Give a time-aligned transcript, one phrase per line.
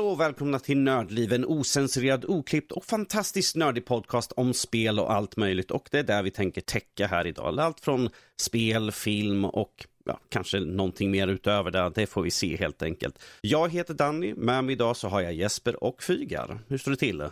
[0.00, 5.12] Hallå och välkomna till Nördliv, en osensurerad, oklippt och fantastiskt nördig podcast om spel och
[5.12, 5.70] allt möjligt.
[5.70, 7.60] Och det är där vi tänker täcka här idag.
[7.60, 8.08] Allt från
[8.40, 11.92] spel, film och ja, kanske någonting mer utöver det.
[11.94, 13.22] Det får vi se helt enkelt.
[13.40, 16.58] Jag heter Danny, med mig idag så har jag Jesper och Fygar.
[16.68, 17.24] Hur står det till?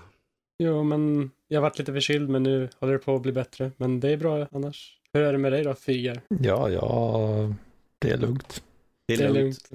[0.59, 3.73] Jo, men jag har varit lite förkyld, men nu håller det på att bli bättre.
[3.77, 4.99] Men det är bra annars.
[5.13, 6.21] Hur är det med dig då, Fygar?
[6.29, 7.55] Ja, ja,
[7.99, 8.63] det är lugnt.
[9.07, 9.35] Det är, lugnt.
[9.35, 9.71] Det är lugnt,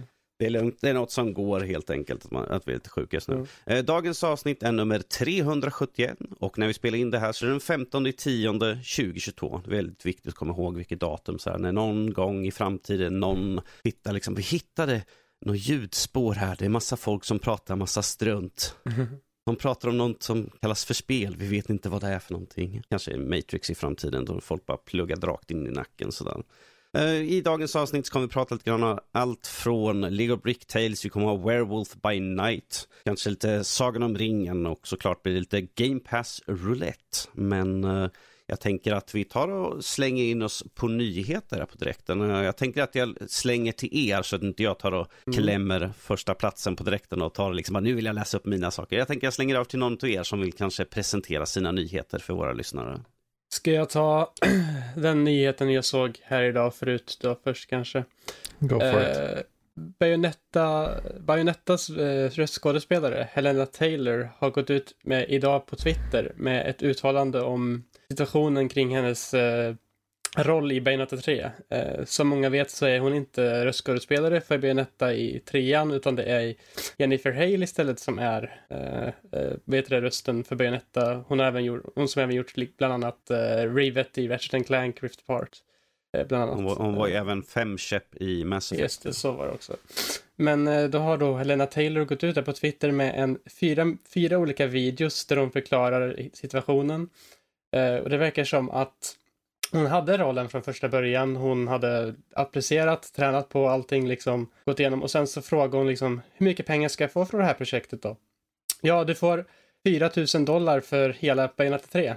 [0.50, 3.28] det är något som går helt enkelt, att, man, att vi är lite sjuka just
[3.28, 3.46] nu.
[3.66, 3.86] Mm.
[3.86, 7.54] Dagens avsnitt är nummer 371 och när vi spelar in det här så är det
[7.54, 9.62] den 15 10 2022.
[9.66, 12.52] Det är väldigt viktigt att komma ihåg vilket datum, så här, när någon gång i
[12.52, 15.02] framtiden någon hittar liksom, vi hittade
[15.46, 18.76] något ljudspår här, det är massa folk som pratar massa strunt.
[18.86, 19.08] Mm.
[19.46, 22.34] De pratar om något som kallas för spel, vi vet inte vad det är för
[22.34, 22.82] någonting.
[22.90, 26.44] Kanske Matrix i framtiden då folk bara pluggar rakt in i nacken sådär.
[26.98, 31.06] Eh, I dagens avsnitt ska vi prata lite grann om allt från Lego Brick Tales,
[31.06, 35.40] vi kommer ha Werewolf by Night, kanske lite Sagan om ringen och såklart blir det
[35.40, 37.18] lite Game Pass Roulette.
[37.34, 38.10] Men uh,
[38.48, 42.22] jag tänker att vi tar och slänger in oss på nyheter här på direkten.
[42.22, 45.40] Uh, jag tänker att jag slänger till er så att inte jag tar och mm.
[45.40, 45.94] klämmer mm.
[45.94, 48.98] första platsen på direkten och tar liksom, nu vill jag läsa upp mina saker.
[48.98, 51.72] Jag tänker att jag slänger över till någon av er som vill kanske presentera sina
[51.72, 53.00] nyheter för våra lyssnare.
[53.54, 54.32] Ska jag ta
[54.96, 58.04] den nyheten jag såg här idag förut då först kanske?
[58.60, 59.48] Go for eh, it.
[60.00, 66.84] Bayonetta, Bayonettas eh, röstskådespelare Helena Taylor har gått ut med idag på Twitter med ett
[66.84, 69.76] uttalande om situationen kring hennes eh,
[70.38, 71.52] roll i Bayonetta 3.
[71.70, 76.24] Eh, som många vet så är hon inte röstskådespelare för Bayonetta i trean utan det
[76.24, 76.56] är
[76.98, 79.08] Jennifer Hale istället som är eh,
[79.42, 81.24] eh, vet det, rösten för Bayonetta.
[81.28, 85.04] Hon, har även gjort, hon som även gjort bland annat eh, Rivet i Ratchet Clank
[85.04, 85.58] Rift Apart.
[86.18, 86.56] Eh, bland annat.
[86.56, 88.82] Hon, var, hon var ju även femkäpp i Mass Effect.
[88.82, 89.76] Just det, så var det också.
[90.36, 93.98] Men eh, då har då Helena Taylor gått ut där på Twitter med en fyra,
[94.14, 97.10] fyra olika videos där hon förklarar situationen.
[98.04, 99.18] Och det verkar som att
[99.74, 101.36] hon hade rollen från första början.
[101.36, 106.22] Hon hade applicerat, tränat på allting, liksom gått igenom och sen så frågade hon liksom
[106.34, 108.18] hur mycket pengar ska jag få från det här projektet då?
[108.82, 109.46] Ja, du får
[109.86, 112.16] 4 000 dollar för hela Bayonetta 3.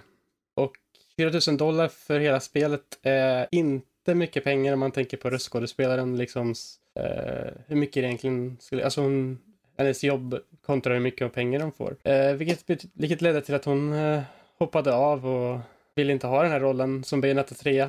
[0.55, 0.73] Och
[1.17, 6.17] 4 000 dollar för hela spelet är inte mycket pengar om man tänker på röstskådespelaren
[6.17, 6.55] liksom
[6.95, 9.39] eh, hur mycket det egentligen skulle, alltså hon,
[9.79, 11.97] hennes jobb kontra hur mycket pengar de får.
[12.05, 14.23] Eh, vilket, vilket ledde till att hon eh,
[14.59, 15.61] hoppade av och
[15.97, 17.89] vill inte ha den här rollen som Bayonetta 3.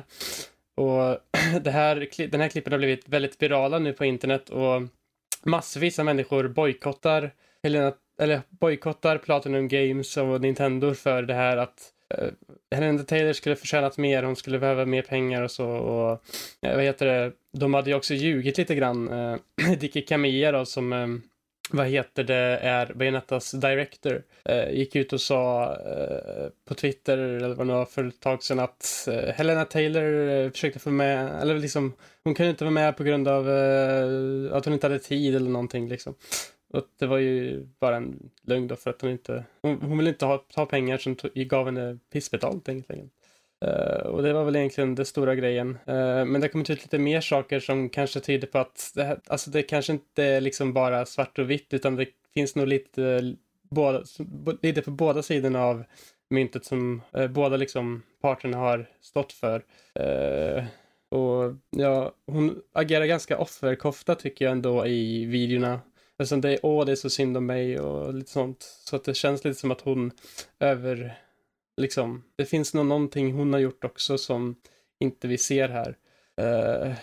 [0.76, 1.18] Och
[1.62, 4.82] det här, den här klippen har blivit väldigt virala nu på internet och
[5.44, 7.30] massvis av människor bojkottar
[7.62, 12.28] Helena, eller bojkottar Platinum Games och Nintendo för det här att uh,
[12.74, 15.68] Helena Taylor skulle förtjänat mer, hon skulle behöva mer pengar och så.
[15.68, 16.12] Och,
[16.66, 19.08] uh, vad heter det, de hade ju också ljugit lite grann.
[19.08, 19.32] Eh,
[19.68, 21.22] uh, Dicky Camilla då som um,
[21.70, 27.54] vad heter det, är Bayonettas director, eh, gick ut och sa eh, på Twitter, eller
[27.54, 31.42] vad det var för ett tag sedan, att eh, Helena Taylor eh, försökte få med,
[31.42, 31.92] eller liksom,
[32.24, 35.50] hon kunde inte vara med på grund av eh, att hon inte hade tid eller
[35.50, 36.14] någonting liksom.
[36.72, 40.10] Och det var ju bara en lögn då för att hon inte, hon, hon ville
[40.10, 43.12] inte ha, ta pengar som gav henne pissbetalt enkelt.
[43.64, 45.68] Uh, och det var väl egentligen den stora grejen.
[45.68, 49.04] Uh, men det har kommit ut lite mer saker som kanske tyder på att det,
[49.04, 52.66] här, alltså det kanske inte är liksom bara svart och vitt utan det finns nog
[52.68, 53.34] lite,
[53.70, 54.02] båda,
[54.62, 55.84] lite på båda sidorna av
[56.30, 59.62] myntet som uh, båda liksom parterna har stått för.
[61.10, 65.80] och ja, hon agerar ganska offerkofta tycker jag ändå i videorna.
[66.18, 68.62] Alltså det är åh, det är så synd om mig och lite sånt.
[68.62, 70.10] Så att det känns lite som att hon
[70.60, 71.18] över
[71.78, 74.56] liksom, det finns nog någonting hon har gjort också som
[75.00, 75.96] inte vi ser här.
[76.40, 76.94] Uh,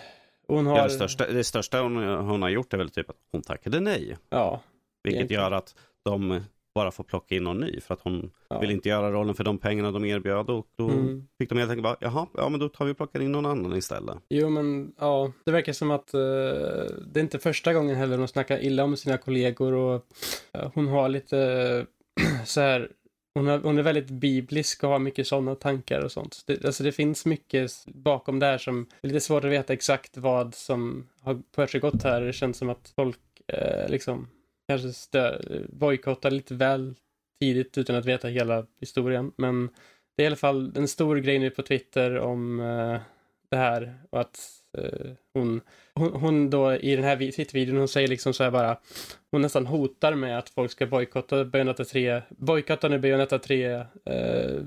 [0.48, 0.78] hon har...
[0.78, 3.80] Ja, det, största, det största hon, hon, har gjort är väl typ att hon tackade
[3.80, 4.18] nej.
[4.30, 4.62] Ja.
[5.04, 5.44] Vilket egentligen.
[5.44, 6.42] gör att de
[6.76, 8.60] bara får plocka in någon ny för att hon ja.
[8.60, 10.50] vill inte göra rollen för de pengarna de erbjöd.
[10.50, 11.28] Och då mm.
[11.38, 13.46] fick de helt enkelt bara, jaha, ja men då tar vi och plockar in någon
[13.46, 14.18] annan istället.
[14.30, 16.20] Jo men ja, det verkar som att uh,
[17.08, 20.06] det är inte första gången heller hon snackar illa om sina kollegor och
[20.58, 21.86] uh, hon har lite
[22.46, 22.90] så här
[23.36, 26.44] hon, har, hon är väldigt biblisk och har mycket sådana tankar och sånt.
[26.48, 30.18] Det, alltså det finns mycket bakom det här som är lite svårt att veta exakt
[30.18, 32.22] vad som har försiggått här.
[32.22, 34.28] Det känns som att folk eh, liksom
[34.68, 35.40] kanske
[35.70, 36.96] bojkottar lite väl
[37.40, 39.32] tidigt utan att veta hela historien.
[39.38, 39.70] Men
[40.18, 43.00] det är i alla fall en stor grej nu på Twitter om eh,
[43.50, 44.40] det här och att
[44.78, 45.62] Eh, hon,
[45.94, 48.78] hon, hon, då i den här Twitter-videon, hon säger liksom så här bara,
[49.32, 53.66] hon nästan hotar med att folk ska bojkotta Bayonetta 3, bojkotta nu Bayonetta 3,
[54.06, 54.62] eh,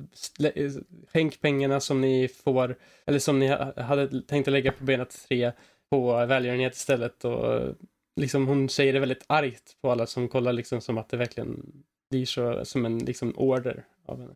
[1.12, 2.76] skänk pengarna som ni får,
[3.06, 3.46] eller som ni
[3.76, 5.52] hade tänkt att lägga på Bayonetta 3
[5.90, 7.72] på välgörenhet istället och eh,
[8.16, 11.72] liksom hon säger det väldigt argt på alla som kollar liksom som att det verkligen
[12.10, 14.34] blir så som en liksom order av henne.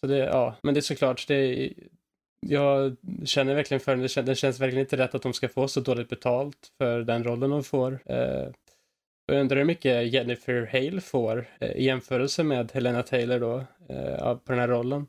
[0.00, 1.72] Så det, ja, men det är såklart, det,
[2.40, 5.80] jag känner verkligen för det, det känns verkligen inte rätt att de ska få så
[5.80, 7.98] dåligt betalt för den rollen de får.
[8.06, 8.48] Eh,
[9.26, 13.56] jag undrar hur mycket Jennifer Hale får eh, i jämförelse med Helena Taylor då,
[13.94, 15.06] eh, på den här rollen.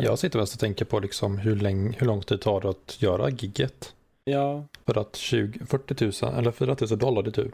[0.00, 3.02] Jag sitter mest och tänker på liksom hur, länge, hur lång tid tar det att
[3.02, 3.94] göra gigget.
[4.24, 4.64] Ja.
[4.86, 7.52] För att 20, 40 000 eller 4 000 dollar det tog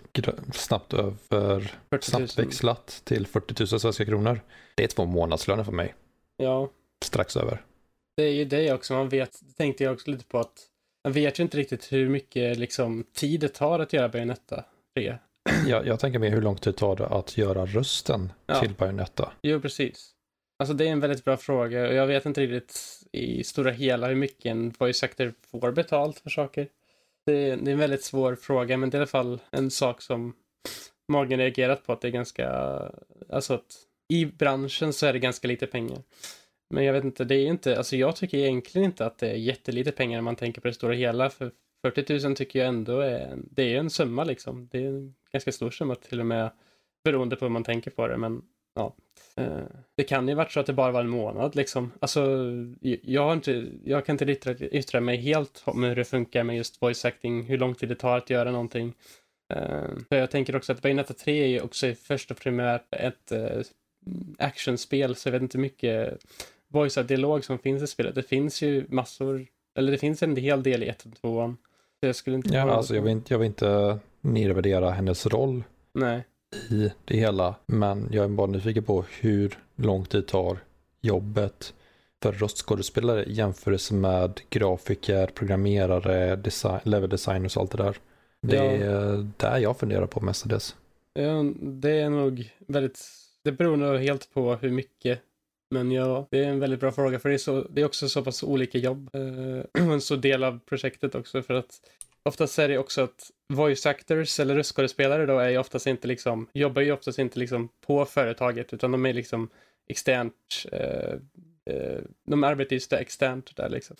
[0.54, 4.40] snabbt över, snabbt växlat till 40 000 svenska kronor.
[4.74, 5.94] Det är två månadslöner för mig.
[6.36, 6.70] Ja.
[7.04, 7.62] Strax över.
[8.16, 10.66] Det är ju det också, man vet, det tänkte jag också lite på att
[11.04, 14.64] man vet ju inte riktigt hur mycket liksom tid det tar att göra Bayonetta
[14.94, 15.18] 3.
[15.66, 18.60] Jag, jag tänker mer hur lång tid tar det att göra rösten ja.
[18.60, 19.32] till Bayonetta?
[19.42, 20.12] Jo, precis.
[20.58, 24.08] Alltså det är en väldigt bra fråga och jag vet inte riktigt i stora hela
[24.08, 26.68] hur mycket en voice actor får betalt för saker.
[27.26, 29.70] Det är, det är en väldigt svår fråga men det är i alla fall en
[29.70, 30.34] sak som
[31.08, 32.48] Magen reagerat på att det är ganska,
[33.30, 33.74] alltså att
[34.08, 36.02] i branschen så är det ganska lite pengar.
[36.70, 39.34] Men jag vet inte, det är inte, alltså jag tycker egentligen inte att det är
[39.34, 41.30] jättelite pengar när man tänker på det stora hela.
[41.30, 41.52] För
[41.84, 44.68] 40 000 tycker jag ändå är, det är en summa liksom.
[44.72, 46.50] Det är en ganska stor summa till och med
[47.04, 48.16] beroende på hur man tänker på det.
[48.16, 48.42] Men
[48.74, 48.96] ja,
[49.36, 49.64] eh,
[49.96, 51.92] det kan ju varit så att det bara var en månad liksom.
[52.00, 52.50] Alltså,
[53.02, 56.56] jag, har inte, jag kan inte yttra, yttra mig helt om hur det funkar med
[56.56, 58.94] just voice acting, hur lång tid det tar att göra någonting.
[59.54, 63.32] Eh, för jag tänker också att Bayonetta 3 är ju också först och primärt ett
[63.32, 63.60] eh,
[64.38, 66.18] actionspel, så jag vet inte hur mycket
[66.76, 68.14] voicead dialog som finns i spelet.
[68.14, 71.54] Det finns ju massor, eller det finns en hel del i 1 och 2.
[72.00, 72.54] Jag skulle inte...
[72.54, 75.64] Ja, alltså jag vill inte, jag vill inte nedvärdera hennes roll.
[75.92, 76.24] Nej
[76.70, 77.54] i det hela.
[77.66, 80.58] Men jag är bara nyfiken på hur lång tid tar
[81.00, 81.74] jobbet
[82.22, 87.96] för röstskådespelare i jämförelse med grafiker, programmerare, design, level designers och allt det där.
[88.40, 90.76] Det är där jag funderar på mestadels.
[91.14, 93.00] Ja, det är nog väldigt,
[93.42, 95.20] det beror nog helt på hur mycket.
[95.70, 98.08] Men ja, det är en väldigt bra fråga för det är, så, det är också
[98.08, 99.10] så pass olika jobb.
[99.12, 101.80] Eh, en så del av projektet också för att
[102.22, 106.48] oftast är det också att voice actors eller röstskådespelare då är ju oftast inte liksom,
[106.52, 109.50] jobbar ju oftast inte liksom på företaget utan de är liksom
[109.88, 111.14] externt, eh,
[111.74, 113.96] eh, de arbetar ju externt där liksom.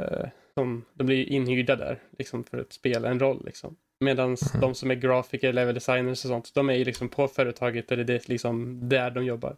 [0.00, 3.76] Eh, de, de blir inhyrda där liksom för att spela en roll liksom.
[4.00, 4.60] Medan mm.
[4.60, 8.04] de som är grafiker, level designers och sånt, de är ju liksom på företaget eller
[8.04, 9.56] det är liksom där de jobbar.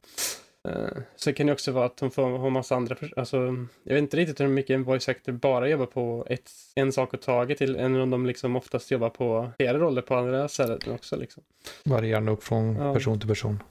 [0.69, 3.37] Uh, så kan det också vara att de får ha massa andra, alltså
[3.83, 7.15] jag vet inte riktigt hur mycket en voice actor bara jobbar på ett, en sak
[7.15, 10.79] åt taget till, än om de liksom oftast jobbar på flera roller på andra ställen
[10.87, 11.43] också liksom.
[11.85, 12.95] Varierar nog från ja.
[12.95, 13.63] person till person.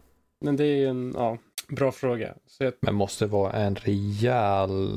[0.41, 1.37] Men det är ju en, ja,
[1.67, 2.33] bra fråga.
[2.59, 2.73] Jag...
[2.79, 4.89] Men måste vara en rejäl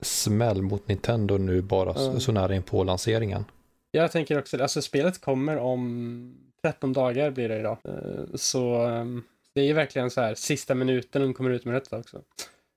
[0.00, 2.20] smäll mot Nintendo nu bara ja.
[2.20, 3.44] så nära in på lanseringen.
[3.90, 7.78] Jag tänker också, alltså spelet kommer om 13 dagar blir det idag.
[7.88, 9.24] Uh, så um
[9.54, 12.22] det är ju verkligen så här sista minuten hon kommer ut med detta också.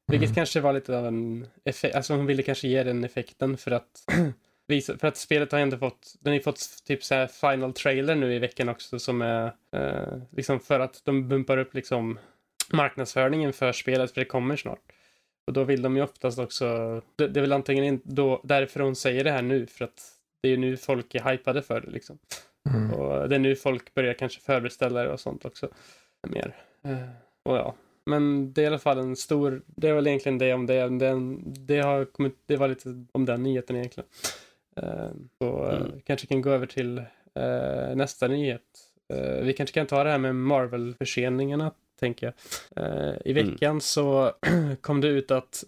[0.07, 0.35] Vilket mm.
[0.35, 4.05] kanske var lite av en effekt, alltså hon ville kanske ge den effekten för att
[4.67, 8.15] visa, för att spelet har ändå fått, den har fått typ så här final trailer
[8.15, 12.19] nu i veckan också som är eh, liksom för att de bumpar upp liksom
[12.71, 14.81] marknadsföringen för spelet för det kommer snart.
[15.47, 18.95] Och då vill de ju oftast också, det, det är väl antingen då, därför hon
[18.95, 22.19] säger det här nu för att det är nu folk är hypade för det liksom.
[22.69, 22.93] Mm.
[22.93, 25.69] Och det är nu folk börjar kanske förbeställa det och sånt också
[26.27, 26.55] mer.
[26.87, 27.09] Uh,
[27.43, 27.75] och ja,
[28.05, 30.89] men det är i alla fall en stor, det är väl egentligen det om det.
[30.89, 34.09] Den, det, har kommit, det var lite om den nyheten egentligen.
[34.83, 36.01] Uh, så uh, mm.
[36.05, 37.03] kanske kan gå över till
[37.95, 38.61] nästa nyhet.
[39.41, 42.35] vi kanske kan ta det här med Marvel-förseningarna, tänker jag.
[43.25, 43.45] I mm.
[43.45, 43.81] veckan mm.
[43.81, 44.31] så
[44.81, 45.63] kom det ut att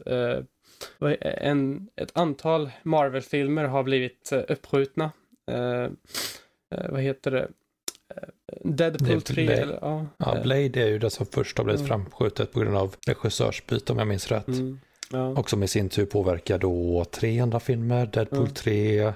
[1.22, 5.12] en, ett antal Marvel-filmer har blivit uppskjutna.
[6.70, 7.48] vad heter det?
[8.64, 9.62] Deadpool 3, Blade.
[9.62, 10.06] eller, ja.
[10.18, 10.42] ja.
[10.44, 11.90] Blade är ju det som först har blivit mm.
[11.90, 14.48] framskjutet på grund av regissörsbyte om jag minns rätt.
[14.48, 14.80] Mm.
[15.12, 15.28] Ja.
[15.28, 18.54] Och som i sin tur påverkar då tre andra filmer, Deadpool mm.
[18.54, 19.14] 3,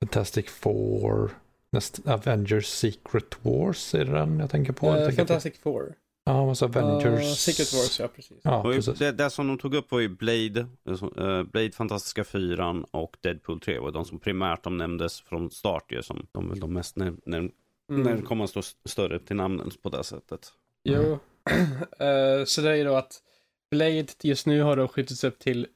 [0.00, 1.30] Fantastic Four,
[1.72, 4.90] näst, Avengers Secret Wars är det den jag tänker på?
[4.90, 5.72] Uh, jag Fantastic på.
[5.72, 5.94] Four.
[6.24, 7.24] Ja, alltså Avengers...
[7.24, 8.36] Uh, Secret Wars, ja precis.
[8.42, 8.98] Ja, precis.
[8.98, 13.60] Det, det, som de tog upp var ju Blade, uh, Blade Fantastiska 4 och Deadpool
[13.60, 17.14] 3 var de som primärt de nämndes från start ju som de, de mest när,
[17.26, 17.50] när
[17.90, 18.02] Mm.
[18.02, 20.52] När kommer man stå större till namnen på det sättet.
[20.84, 23.22] Jo, uh, så det är ju då att
[23.70, 25.66] Blade just nu har då skjutits upp till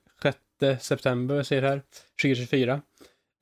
[0.61, 1.83] 6 september, ser här,
[2.23, 2.83] 2024.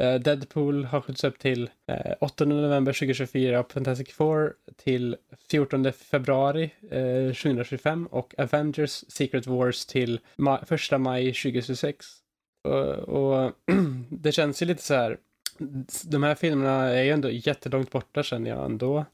[0.03, 5.17] Uh, Deadpool har skjutits upp till uh, 8 november 2024 och Fantastic Four till
[5.51, 10.21] 14 februari uh, 2025 och Avengers Secret Wars till
[10.71, 12.07] 1 maj 2026.
[12.65, 13.53] Och, och
[14.11, 15.19] det känns ju lite så här,
[16.05, 19.05] de här filmerna är ju ändå jättelångt borta känner jag ändå.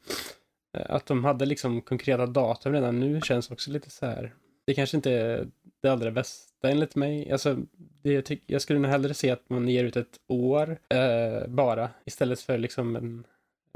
[0.78, 4.34] Att de hade liksom konkreta datum redan nu känns också lite så här.
[4.66, 5.46] Det kanske inte är
[5.82, 7.32] det allra bästa enligt mig.
[7.32, 7.56] Alltså,
[8.02, 11.90] det, jag, jag skulle nog hellre se att man ger ut ett år eh, bara
[12.04, 13.26] istället för liksom en,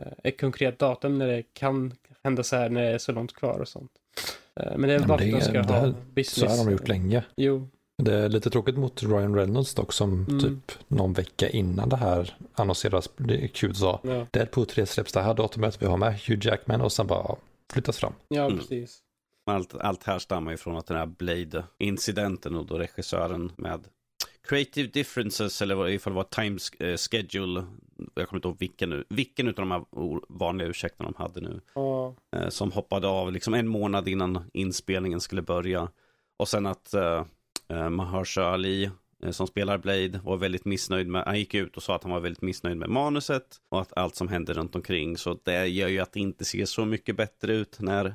[0.02, 1.94] eh, ett konkret datum när det kan
[2.24, 3.92] hända så här när det är så långt kvar och sånt.
[4.60, 6.34] Eh, men det är väl bara att de ska ha business.
[6.34, 7.24] Så har de gjort länge.
[7.36, 7.68] Jo.
[8.02, 10.40] Det är lite tråkigt mot Ryan Reynolds dock som mm.
[10.40, 13.08] typ någon vecka innan det här annonseras,
[13.52, 14.26] Q sa, ja.
[14.30, 17.36] Deadpool 3 släpps det här datumet, vi har med Hugh Jackman och sen bara
[17.72, 18.12] flyttas fram.
[18.28, 18.58] Ja, mm.
[18.58, 18.98] precis.
[19.50, 23.80] Allt, allt här stammar ju från att den här Blade-incidenten och då regissören med
[24.48, 27.66] Creative Differences eller ifall det var Time eh, Schedule.
[28.14, 29.84] Jag kommer inte ihåg vilken, vilken av de här
[30.28, 31.60] vanliga ursäkterna de hade nu.
[31.74, 32.12] Oh.
[32.48, 35.88] som hoppade av liksom en månad innan inspelningen skulle börja.
[36.36, 37.24] Och sen att uh,
[37.90, 38.90] Mahershala Ali
[39.22, 42.12] Eh, som spelar Blade var väldigt missnöjd med, han gick ut och sa att han
[42.12, 45.18] var väldigt missnöjd med manuset och att allt som hände runt omkring.
[45.18, 48.14] Så det gör ju att det inte ser så mycket bättre ut när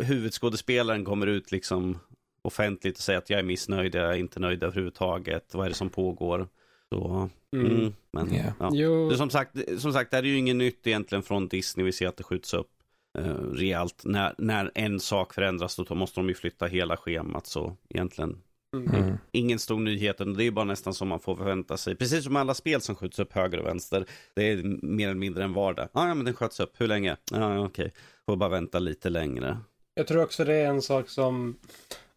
[0.00, 1.98] huvudskådespelaren kommer ut liksom
[2.42, 5.76] offentligt och säger att jag är missnöjd, jag är inte nöjd överhuvudtaget, vad är det
[5.76, 6.48] som pågår?
[6.88, 7.66] Så, mm.
[7.66, 8.52] Mm, men, yeah.
[8.72, 9.16] ja.
[9.16, 12.16] som, sagt, som sagt, det är ju inget nytt egentligen från Disney, vi ser att
[12.16, 12.70] det skjuts upp
[13.18, 14.02] eh, rejält.
[14.04, 18.42] När, när en sak förändras då måste de ju flytta hela schemat, så egentligen
[18.76, 18.94] Mm.
[18.94, 19.18] mm.
[19.32, 21.94] Ingen stor nyhet, det är bara nästan som man får förvänta sig.
[21.94, 24.04] Precis som alla spel som skjuts upp höger och vänster.
[24.34, 24.56] Det är
[24.86, 25.88] mer eller mindre en vardag.
[25.92, 26.80] Ah, ja, men den sköts upp.
[26.80, 27.16] Hur länge?
[27.32, 27.66] Ja, okej.
[27.66, 27.90] Okay.
[28.26, 29.58] Får bara vänta lite längre.
[29.94, 31.56] Jag tror också det är en sak som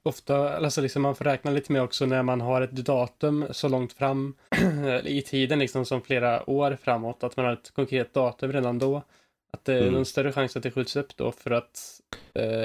[0.04, 3.70] ofta, alltså liksom man får räkna lite med också när man har ett datum så
[3.70, 4.36] långt fram
[5.04, 9.04] i tiden, liksom som flera år framåt, att man har ett konkret datum redan då.
[9.54, 9.96] Att det är mm.
[9.96, 12.02] en större chans att det skjuts upp då för att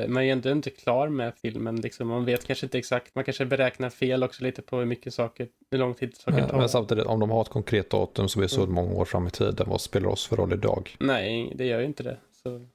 [0.08, 1.76] man är ändå inte klar med filmen.
[1.76, 2.08] Liksom.
[2.08, 5.48] Man vet kanske inte exakt, man kanske beräknar fel också lite på hur mycket saker,
[5.70, 6.58] hur lång tid saker tar.
[6.58, 8.74] Men samtidigt, om de har ett konkret datum som är så mm.
[8.74, 10.96] många år fram i tiden, vad spelar oss för roll idag?
[11.00, 12.16] Nej, det gör ju inte det.
[12.42, 12.66] Så...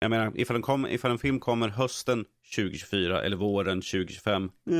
[0.00, 2.24] Jag menar, ifall en, kom, ifall en film kommer hösten
[2.56, 4.76] 2024 eller våren 2025, eh,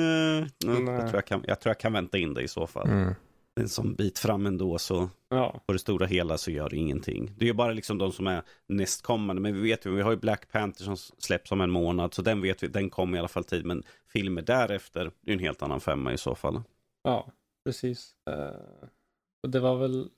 [0.67, 2.89] jag, tror jag, kan, jag tror jag kan vänta in det i så fall.
[2.89, 3.15] Mm
[3.61, 5.61] en sån bit fram ändå så ja.
[5.67, 7.35] på det stora hela så gör det ingenting.
[7.39, 9.43] Det är ju bara liksom de som är nästkommande.
[9.43, 12.15] Men vi vet ju, vi har ju Black Panther som släpps om en månad.
[12.15, 13.65] Så den vet vi, den kommer i alla fall tid.
[13.65, 16.63] Men filmer därefter, det är en helt annan femma i så fall.
[17.03, 17.33] Ja,
[17.65, 18.15] precis.
[18.31, 18.89] Uh,
[19.43, 20.09] och det var väl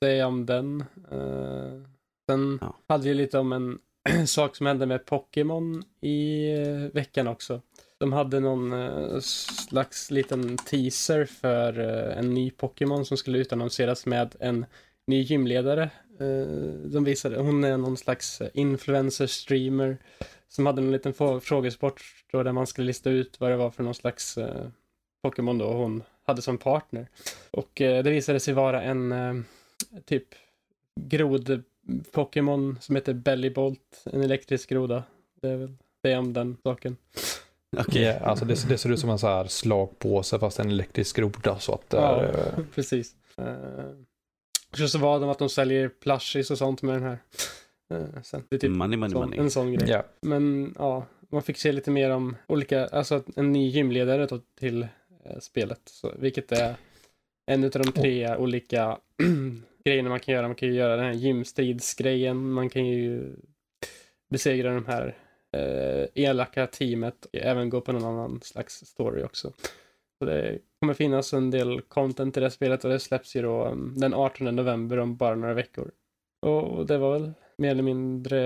[0.00, 0.84] det om den.
[1.12, 1.82] Uh,
[2.30, 2.76] sen ja.
[2.88, 3.78] hade vi lite om en
[4.26, 7.60] sak som hände med Pokémon i uh, veckan också.
[8.02, 14.06] De hade någon eh, slags liten teaser för eh, en ny Pokémon som skulle utannonseras
[14.06, 14.66] med en
[15.06, 15.82] ny gymledare.
[16.20, 16.46] Eh,
[16.84, 19.96] De visade, hon är någon slags influencer-streamer
[20.48, 23.82] som hade en liten frågesport då där man skulle lista ut vad det var för
[23.82, 24.38] någon slags
[25.22, 27.08] Pokémon då hon hade som partner.
[27.50, 29.44] Och det visade sig vara en
[30.04, 30.26] typ
[31.00, 31.62] grod
[32.12, 35.04] Pokémon som heter Bellybolt, en elektrisk groda.
[35.40, 36.96] Det är väl det om den saken.
[37.76, 38.02] Okay.
[38.02, 41.58] Yeah, alltså det, det, ser ut som en så här slagpåse fast en elektrisk groda.
[41.58, 42.64] Så att ja, är, uh...
[42.74, 43.14] precis.
[43.40, 47.18] Uh, så var de att de säljer plushies och sånt med den här.
[47.94, 48.44] Uh, sen.
[48.48, 49.38] Det är typ money, money, sån, money.
[49.38, 49.88] En sån grej.
[49.88, 50.04] Yeah.
[50.20, 54.82] Men ja, man fick se lite mer om olika, alltså en ny gymledare då till
[54.82, 55.80] uh, spelet.
[55.84, 56.74] Så, vilket är
[57.46, 58.40] en av de tre oh.
[58.40, 58.98] olika
[59.84, 60.48] grejerna man kan göra.
[60.48, 62.52] Man kan ju göra den här gymstridsgrejen.
[62.52, 63.36] Man kan ju
[64.30, 65.16] besegra de här
[65.52, 69.52] eh, elaka teamet och även gå på någon annan slags story också.
[70.18, 73.64] Så det kommer finnas en del content i det spelet och det släpps ju då
[73.64, 75.90] um, den 18 november om bara några veckor.
[76.46, 78.38] Och det var väl mer eller mindre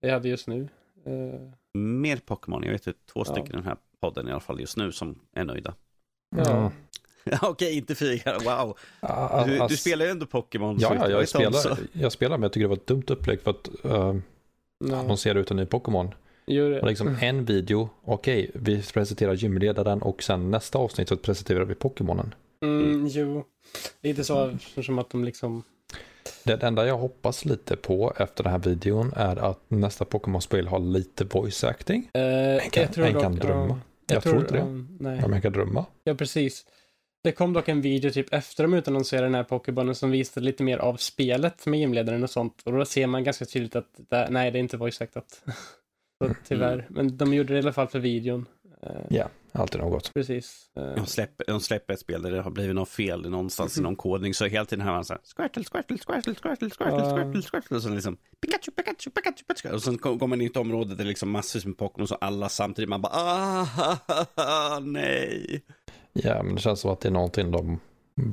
[0.00, 0.68] det jag hade just nu.
[1.06, 1.40] Eh,
[1.78, 4.76] mer Pokémon, jag vet ju två stycken i den här podden i alla fall just
[4.76, 5.74] nu som är nöjda.
[6.36, 6.72] Ja.
[7.42, 8.78] Okej, inte fyra, wow.
[9.46, 10.76] Du, du, spelar ju ändå Pokémon.
[10.80, 13.50] Ja, ja jag, spelar, jag spelar men jag tycker det var ett dumt upplägg för
[13.50, 14.14] att uh,
[14.84, 14.94] no.
[14.94, 16.14] annonsera ut en ny Pokémon.
[16.46, 21.64] Och liksom en video, okej, okay, vi presenterar gymledaren och sen nästa avsnitt så presenterar
[21.64, 22.34] vi Pokémonen.
[22.62, 23.44] Mm, jo,
[24.02, 24.50] lite så
[24.82, 25.62] som att de liksom...
[26.44, 30.78] Det enda jag hoppas lite på efter den här videon är att nästa Pokémon-spel har
[30.78, 32.10] lite voice acting.
[32.16, 32.22] Uh,
[32.64, 33.74] en kan, jag tror en kan drömma.
[33.74, 34.60] Uh, jag, jag, tror, inte det.
[34.60, 35.18] Um, nej.
[35.22, 35.84] Ja, men kan drömma.
[36.04, 36.64] Ja, precis.
[37.24, 40.62] Det kom dock en video typ efter de utannonserade den här Pokébonen som visade lite
[40.62, 42.62] mer av spelet med gymledaren och sånt.
[42.64, 45.42] Och då ser man ganska tydligt att det, nej, det är inte voice actat.
[46.18, 46.36] Så mm.
[46.48, 46.86] tyvärr.
[46.90, 48.46] Men de gjorde det i alla fall för videon.
[49.08, 50.14] Ja, alltid något.
[50.14, 50.70] Precis.
[50.76, 53.80] Eh, De släpper, de släpper ett spel där det har blivit något fel någonstans i
[53.80, 54.34] någon kodning.
[54.34, 57.76] Så hela tiden hör man så här, squirtle, squirtle, squirtle, squirtle, squirtle, squirtle, squirtle.
[57.76, 59.74] Och så liksom, Pikachu, Pikachu, Pikachu, Pikachu.
[59.74, 62.08] Och sen kommer man in i ett område där det är liksom massvis med Pokémon
[62.10, 62.88] och alla samtidigt.
[62.88, 65.64] Man bara, ah, nej.
[66.14, 67.80] Ja, men det känns som att det är någonting de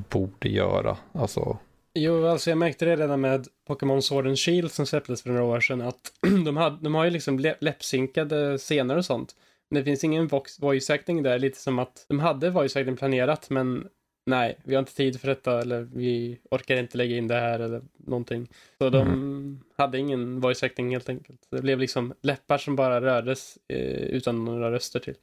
[0.10, 0.98] borde göra.
[1.14, 1.58] Alltså,
[1.94, 5.44] Jo, alltså jag märkte det redan med Pokémon Sword and Shield som släpptes för några
[5.44, 6.14] år sedan att
[6.46, 9.36] de, hade, de har ju liksom lä- läppsynkade scener och sånt.
[9.70, 12.98] Men det finns ingen vox- voice acting där, lite som att de hade voice acting
[12.98, 13.88] planerat men
[14.26, 17.60] nej, vi har inte tid för detta eller vi orkar inte lägga in det här
[17.60, 18.48] eller någonting.
[18.78, 21.48] Så de hade ingen voice acting helt enkelt.
[21.52, 25.16] Det blev liksom läppar som bara rördes eh, utan några röster till.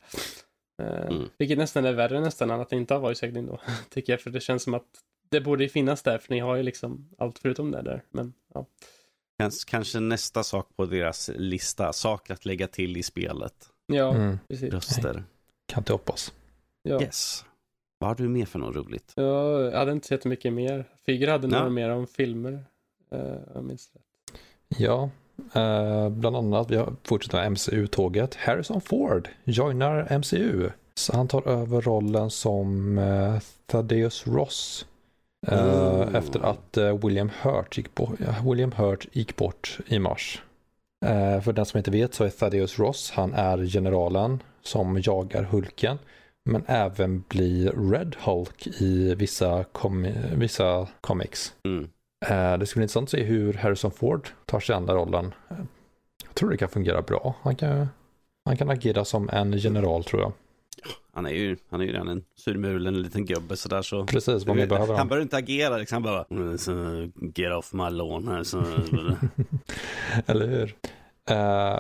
[0.79, 1.29] Eh, Mm.
[1.39, 4.21] Vilket nästan är värre nästan än att inte ha voice acting då, tycker jag.
[4.21, 4.87] För det känns som att
[5.29, 8.03] det borde finnas där, för ni har ju liksom allt förutom det där.
[8.11, 8.67] Men ja.
[9.39, 13.55] Kans- Kanske nästa sak på deras lista, saker att lägga till i spelet.
[13.87, 14.73] Ja, mm, precis.
[14.73, 15.25] Röster.
[15.67, 16.33] kan inte hoppas.
[16.83, 17.03] Ja.
[17.03, 17.45] Yes.
[17.99, 19.13] Vad har du mer för något roligt?
[19.17, 20.85] Ja, jag hade inte sett mycket mer.
[21.07, 21.59] Fyger hade Ja.
[21.59, 22.65] några mer om filmer.
[23.15, 23.21] Uh,
[23.55, 24.03] jag minns rätt.
[24.69, 25.11] Ja,
[25.55, 28.35] eh, bland annat vi har fortsatt med MCU-tåget.
[28.35, 30.71] Harrison Ford joinar MCU.
[30.95, 33.35] Så han tar över rollen som eh,
[33.67, 34.87] Thaddeus Ross.
[35.47, 36.15] Oh.
[36.17, 40.43] Efter att William, Hurt gick bo- ja, William Hurt gick bort i mars.
[41.45, 45.99] För den som inte vet så är Thaddeus Ross, han är generalen som jagar Hulken.
[46.45, 51.53] Men även blir Red Hulk i vissa, com- vissa comics.
[51.65, 51.89] Mm.
[52.27, 55.35] Eh, Det skulle bli intressant att se hur Harrison Ford tar sig an den rollen.
[56.27, 57.35] Jag tror det kan fungera bra.
[57.43, 57.89] Han kan,
[58.45, 60.33] han kan agera som en general tror jag.
[61.13, 64.05] Han är ju, han är ju redan en surmulen liten gubbe sådär så.
[64.07, 65.09] Precis vad vi behöver han han.
[65.09, 66.73] behöver inte agera liksom, han bara, "Mm, så,
[67.35, 68.59] get off my lawn här så.
[70.27, 70.75] Eller hur?
[71.31, 71.79] Eh,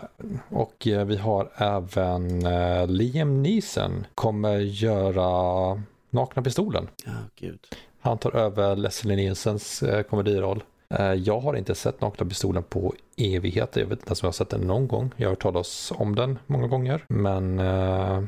[0.50, 6.88] och eh, vi har även eh, Liam Neeson kommer göra Nakna Pistolen.
[7.06, 7.58] Ja, gud.
[8.08, 10.64] Han tar över Leslie Nielsens eh, komediroll.
[10.94, 13.80] Eh, jag har inte sett Nakna Pistolen på evigheter.
[13.80, 15.10] Jag vet inte ens om jag har sett den någon gång.
[15.16, 17.04] Jag har hört talas om den många gånger.
[17.08, 18.24] Men eh,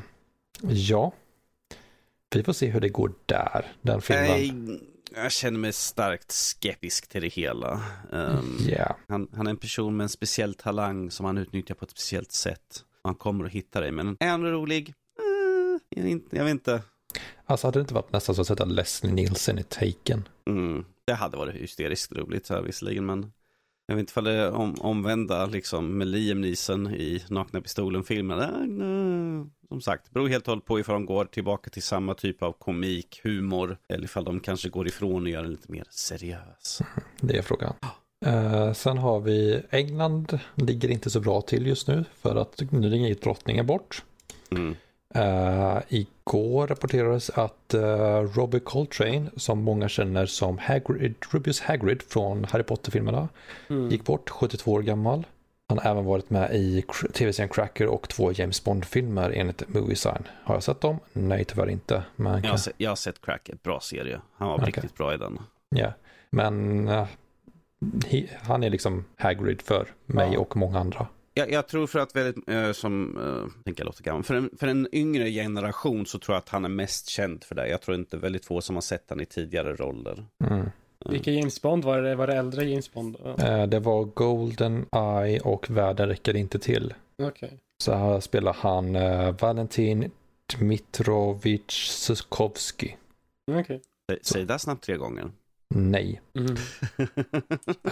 [0.61, 1.11] ja,
[2.31, 3.71] vi får se hur det går där.
[3.81, 4.79] Den filmen.
[5.15, 7.81] Jag känner mig starkt skeptisk till det hela.
[8.11, 11.85] Um, Ja, han, han är en person med en speciell talang som han utnyttjar på
[11.85, 12.83] ett speciellt sätt.
[13.03, 14.89] Han kommer att hitta dig, men är han rolig?
[14.89, 16.81] Eh, jag, vet inte, jag vet inte.
[17.45, 20.27] Alltså hade det inte varit nästan så att sätta Leslie Nielsen i Taken?
[20.47, 23.31] Mm, det hade varit hysteriskt roligt här visserligen, men
[23.91, 28.39] jag vet inte ifall det om, omvända liksom med Liam Neeson i Nakna Pistolen-filmen.
[28.39, 32.13] Eh, eh, som sagt, beror helt och hållet på ifall de går tillbaka till samma
[32.13, 35.83] typ av komik, humor, eller ifall de kanske går ifrån och gör den lite mer
[35.89, 36.81] seriös.
[37.21, 37.73] Det är frågan.
[38.25, 43.07] Eh, sen har vi England, ligger inte så bra till just nu för att nyligen
[43.07, 44.03] gick drottningen bort.
[44.51, 44.75] Mm.
[45.15, 47.81] Uh, igår rapporterades att uh,
[48.35, 53.29] Robbie Coltrane, som många känner som Hagrid, Rubius Hagrid från Harry Potter-filmerna,
[53.69, 53.89] Mm.
[53.89, 55.27] gick bort, 72 år gammal.
[55.69, 60.27] Han har även varit med i tv-serien Cracker och två James Bond-filmer enligt Movie Sign.
[60.43, 60.99] Har jag sett dem?
[61.13, 62.03] Nej, tyvärr inte.
[62.15, 64.21] Men, Jag, har sett, jag har sett Crack, ett bra serie.
[64.37, 64.65] Han var Okej.
[64.67, 65.39] riktigt bra i den.
[65.69, 65.93] ja.
[66.29, 67.07] Men eh,
[68.07, 70.39] he, han är liksom Hagrid för mig Ja.
[70.39, 71.07] och många andra.
[71.33, 74.49] Jag, jag tror för att väldigt, eh, som, uh, tänker jag låter gammal, för en,
[74.59, 77.67] för en yngre generation så tror jag att han är mest känd för det.
[77.69, 80.25] Jag tror inte väldigt få som har sett han i tidigare roller.
[80.43, 80.69] Mm.
[81.09, 82.15] Vilka James Bond var det?
[82.15, 83.17] Var det äldre James Bond?
[83.39, 86.93] Eh, det var Golden Eye och Världen räcker inte till.
[87.23, 87.59] Okej.
[87.83, 90.11] Så här spelar han uh, Valentin
[90.59, 92.91] Dmitrovich Sukovsky.
[93.51, 93.81] Okej.
[94.11, 95.31] Sä- Säg det snabbt tre gånger.
[95.75, 96.21] Nej.
[96.33, 96.55] Mm.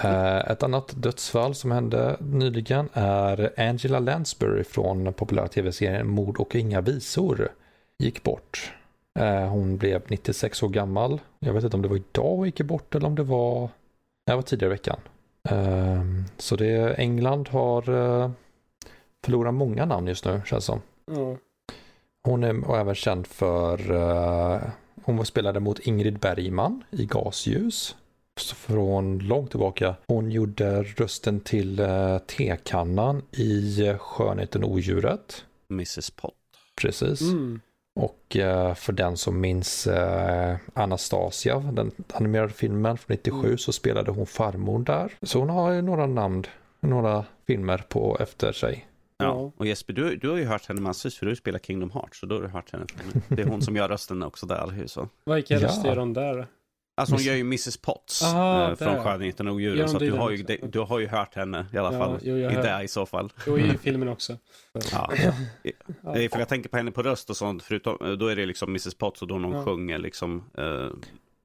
[0.04, 6.56] Eh, ett annat dödsfall som hände nyligen är Angela Lansbury från populära tv-serien Mord och
[6.56, 7.50] inga visor.
[8.00, 8.74] Gick bort.
[9.20, 11.22] Eh, hon blev 96 år gammal.
[11.40, 13.70] Jag vet inte om det var idag hon gick bort eller om det var,
[14.26, 15.00] det var tidigare i veckan.
[15.50, 16.04] Eh,
[16.38, 17.84] så det, England har
[19.26, 20.82] förlorat många namn just nu känns som.
[21.12, 21.38] Ja.
[22.24, 23.78] Hon är även känd för,
[25.18, 27.96] hon spelade mot Ingrid Bergman i Gasljus.
[28.56, 29.96] Från långt tillbaka.
[30.08, 35.46] Hon gjorde rösten till uh, tekannan i eh, Skönheten och odjuret.
[35.72, 36.34] Mrs Pott.
[36.82, 37.22] Precis.
[37.22, 37.62] Mm.
[38.00, 43.58] Och eh, för den som minns eh, Anastasia, den animerade filmen från 97, Mm.
[43.58, 45.14] så spelade hon farmor där.
[45.22, 46.44] Så hon har ju några namn,
[46.80, 48.86] några filmer på efter sig.
[49.20, 49.26] Ja.
[49.26, 49.52] Ja.
[49.58, 52.20] Och Jesper, du, du har ju hört henne massvis för du spelar Kingdom Hearts.
[52.20, 52.86] Så då har du hört henne.
[53.28, 54.68] Det är hon som gör rösten också där.
[54.72, 55.10] hur Så.
[55.26, 55.64] Vilka Ja.
[55.68, 56.48] röster gör hon där?
[56.98, 59.04] Alltså hon gör ju Mrs Potts Aha, eh, från.
[59.04, 59.90] Skönheten och odjuren.
[59.90, 62.20] Så att du, har ju, det, du har ju hört henne i alla Ja, fall.
[62.24, 63.34] jo, jag I det i så fall.
[63.48, 64.38] Jo, i filmen också.
[64.92, 65.12] Ja.
[66.04, 66.14] Ja.
[66.14, 67.64] För jag tänker på henne på röst och sånt.
[67.64, 69.66] Förutom, eh, då är det liksom Mrs Potts och då hon Ja.
[69.66, 70.88] sjunger liksom eh,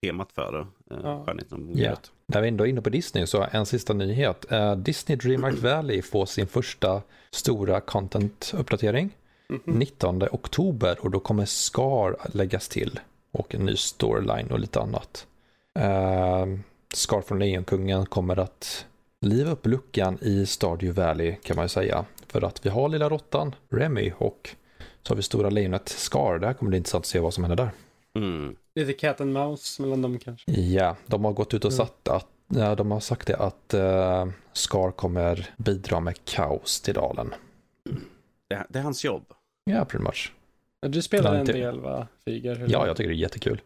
[0.02, 0.66] temat för eh,
[1.02, 1.24] Ja.
[1.26, 1.72] Skönheten och Ja.
[1.72, 2.12] odjuret.
[2.26, 4.52] När vi ändå är inne på Disney så en sista nyhet.
[4.52, 9.10] Eh, Disney DreamHack Valley får sin första stora content-uppdatering
[9.48, 9.60] Mhm.
[9.78, 13.00] 19 oktober och då kommer Scar läggas till
[13.32, 15.26] och en ny storyline och lite annat.
[15.78, 16.46] Eh,
[16.94, 18.86] Scar från Lejonkungen kommer att
[19.20, 22.04] liva upp luckan i Stardew Valley kan man ju säga.
[22.28, 24.50] För att vi har lilla råttan Remy och
[25.02, 26.38] så har vi stora lejonet Scar.
[26.38, 27.70] Där kommer det intressant att se vad som händer där.
[28.22, 28.56] Mm.
[28.74, 30.50] Lite cat and mouse mellan dem kanske.
[30.52, 31.86] Ja, de har gått ut och Mm.
[31.86, 36.94] sagt att ja, de har sagt det att uh, Scar kommer bidra med kaos till
[36.94, 37.34] dalen.
[38.48, 39.24] Det, det är hans jobb.
[39.64, 40.32] Ja, pretty much.
[40.86, 42.66] Du spelar en del va, Figer?
[42.68, 43.60] Ja, jag tycker det är jättekul.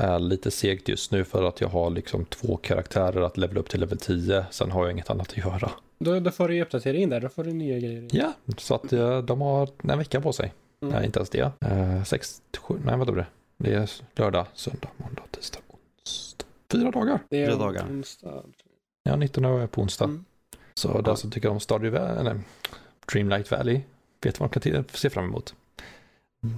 [0.00, 3.68] Eh, lite segt just nu för att jag har liksom två karaktärer att levela upp
[3.68, 4.46] till level 10.
[4.50, 5.70] Sen har jag inget annat att göra.
[5.98, 8.08] Då, då får du ju uppdatering där, då får du nya grejer.
[8.12, 10.52] Ja, så att eh, de har en vecka på sig.
[10.82, 10.94] Mm.
[10.94, 11.52] Nej, inte ens det.
[11.66, 13.26] Uh, sex, sju, nej vad då det?
[13.62, 16.46] Det är lördag, söndag, måndag, tisdag, onsdag.
[16.72, 17.18] Fyra dagar.
[17.28, 17.86] Det är Tre dagar.
[17.90, 18.42] onsdag.
[19.02, 20.04] Ja, 19 är på onsdag.
[20.04, 20.24] Mm.
[20.74, 22.40] Så den som tycker om Stardew Valley, eller
[23.12, 23.80] Dreamlight Valley,
[24.24, 25.54] vet vad de kan se fram emot.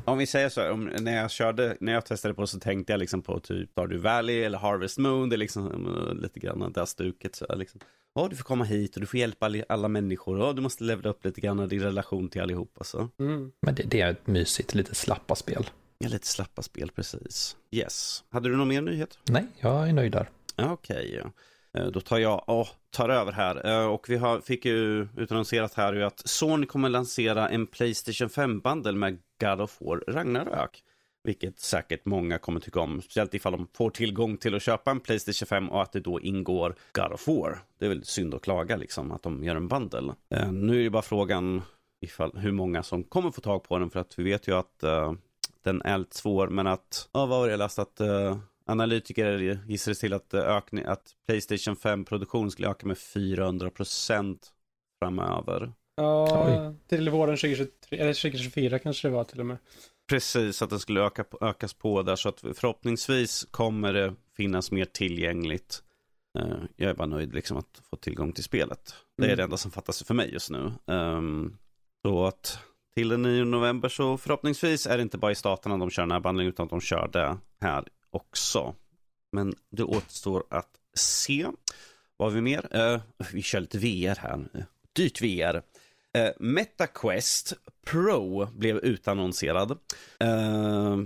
[0.05, 2.93] Om vi säger så här, om, när jag körde, när jag testade på så tänkte
[2.93, 5.29] jag liksom på typ Stardew Valley eller Harvest Moon.
[5.29, 5.67] Det är liksom
[6.09, 7.35] eh, lite grann det här stuket.
[7.37, 7.81] Så här, liksom.
[8.15, 10.39] Ja, du får komma hit och du får hjälpa alla- människor.
[10.39, 12.85] Ja, du måste levla upp lite grann din relation till allihopa.
[12.85, 13.09] Så.
[13.19, 13.53] Mm.
[13.63, 15.67] Men det, det är ett mysigt, lite slappa spel.
[16.05, 17.57] Ja, lite slappa spel, precis.
[17.71, 18.25] Yes.
[18.31, 19.19] Hade du någon mer nyhet?
[19.29, 20.29] Nej, jag är nöjd där.
[20.57, 21.31] Ja, Okej, ja.
[21.81, 23.67] Eh, då tar jag, åh, tar över här.
[23.67, 28.29] Eh, Och vi har, fick ju utannonserat här ju att Sony kommer lansera en Playstation
[28.29, 30.83] 5-bundle med God of War Ragnarök.
[31.27, 35.01] Vilket säkert många kommer tycka om, speciellt ifall de får tillgång till att köpa en
[35.01, 37.59] Playstation 5 och att det då ingår God of War.
[37.79, 40.13] Det är väl synd att klaga liksom, att de gör en bundle.
[40.31, 41.63] Eh, Nu är det bara frågan
[42.01, 44.83] ifall, hur många som kommer få tag på den, för att vi vet ju att
[45.65, 49.59] den är lite svår, men att, ja vad var det jag läste, att eh, analytiker
[49.69, 54.53] gissade till att, eh, ökning, att Playstation 5 produktion skulle öka med 400 procent
[55.03, 55.73] framöver.
[55.97, 59.57] Ja, till våren 2023, eller 2024 kanske det var till och med.
[60.09, 64.71] Precis, att den skulle öka, på- ökas på där, så att förhoppningsvis kommer det finnas
[64.71, 65.83] mer tillgängligt.
[66.39, 68.95] Eh, Jag är bara nöjd liksom att få tillgång till spelet.
[69.17, 69.37] Det är Mm.
[69.37, 70.73] det enda som fattas för mig just nu.
[70.87, 71.57] Ehm,
[72.03, 72.59] Så att
[72.95, 76.11] till den 9 november så förhoppningsvis är det inte bara i staterna de kör den
[76.11, 78.75] här bandlingen utan de kör det här också.
[79.33, 81.47] Men det återstår att se.
[82.17, 82.77] Vad har vi mer?
[82.77, 83.01] Uh,
[83.33, 84.65] vi kör lite VR här nu.
[84.93, 85.57] Dyrt VR.
[85.57, 85.63] Uh,
[86.23, 87.53] eh, MetaQuest
[87.87, 89.71] Pro blev utannonserad.
[90.25, 90.99] Uh,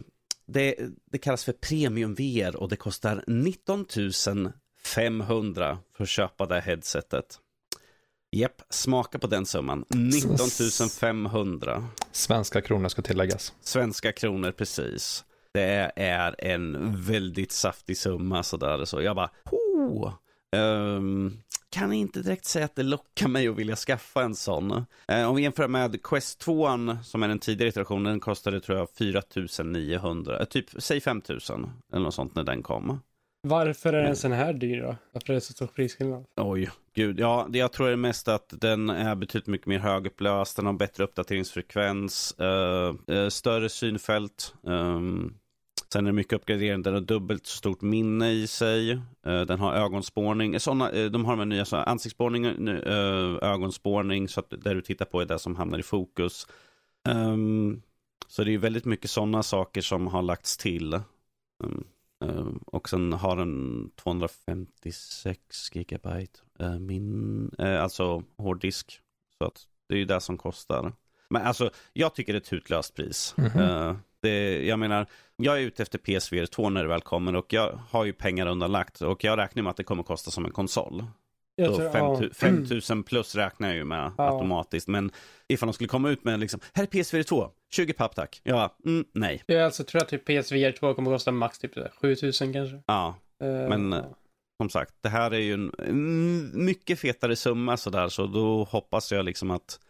[0.47, 0.75] det,
[1.11, 3.87] det kallas för Premium VR och det kostar 19
[4.85, 7.41] 500 för att köpa det headsetet.
[8.31, 9.85] Japp, smaka på den summan.
[9.89, 10.39] 19
[11.01, 13.53] 500 Svenska kronor ska tilläggas.
[13.61, 15.25] svenska kronor precis.
[15.55, 18.85] Det är en väldigt saftig summa sådär.
[18.85, 20.13] Så jag bara, oh,
[20.57, 21.39] ehm,
[21.71, 24.85] kan inte direkt säga att det lockar mig att vilja skaffa en sån.
[25.09, 26.69] Eh, om vi jämför med Quest 2
[27.05, 29.23] som är den tidigare iterationen, den kostade tror jag 4
[29.65, 31.39] 900, eh, typ säg 5 000
[31.93, 33.01] eller något sånt när den kom.
[33.43, 34.97] Varför är den sån här dyr då?
[35.13, 36.25] Varför är det så stor prisskillnad?
[36.37, 37.21] Oj, gud.
[37.21, 40.73] Ja, det jag tror är mest att den är betydligt mycket mer högupplöst, den har
[40.73, 44.55] bättre uppdateringsfrekvens, eh, eh, större synfält.
[44.67, 45.35] ehm,
[45.93, 48.91] sen är det mycket uppgradering, den har dubbelt så stort minne i sig.
[49.27, 52.47] eh, den har ögonspårning, eh, såna, eh, de har de här nya så ansiktsspårning,
[53.43, 56.47] ögonspårning, så att det du tittar på är det som hamnar i fokus.
[57.09, 57.83] Ehm,
[58.29, 60.95] så det är väldigt mycket sådana saker som har lagts till.
[60.95, 61.85] Ehm,
[62.25, 65.41] Ehm, Eh, och sen har den 256
[65.73, 69.01] gigabyte eh, min, eh, alltså hårddisk.
[69.39, 70.93] Så att det är ju det som kostar.
[71.31, 73.35] Men alltså, jag tycker det är ett hutlöst pris.
[73.37, 73.61] Mhm.
[73.61, 77.53] Eh, det, jag menar, jag är ute efter PSVR 2 när det väl kommer och
[77.53, 80.51] jag har ju pengar undanlagt och jag räknar med att det kommer kosta som en
[80.53, 81.05] konsol.
[81.59, 82.35] Jag Så tror- 5000 ja.
[82.35, 84.31] 5000 plus räknar jag ju med Ja.
[84.33, 84.89] automatiskt.
[84.89, 85.11] Men
[85.49, 88.41] ifall de skulle komma ut med liksom, här är PSVR 2, 20 papp tack.
[88.45, 89.43] Ja, mm, nej.
[89.47, 92.83] Jag alltså tror att typ PSVR 2 kommer att kosta max typ 7000 kanske.
[92.87, 94.05] Ja, Eh, Men, ja.
[94.57, 99.13] som sagt, det här är ju en mm, mycket fetare summa sådär, så då hoppas
[99.13, 99.81] jag liksom att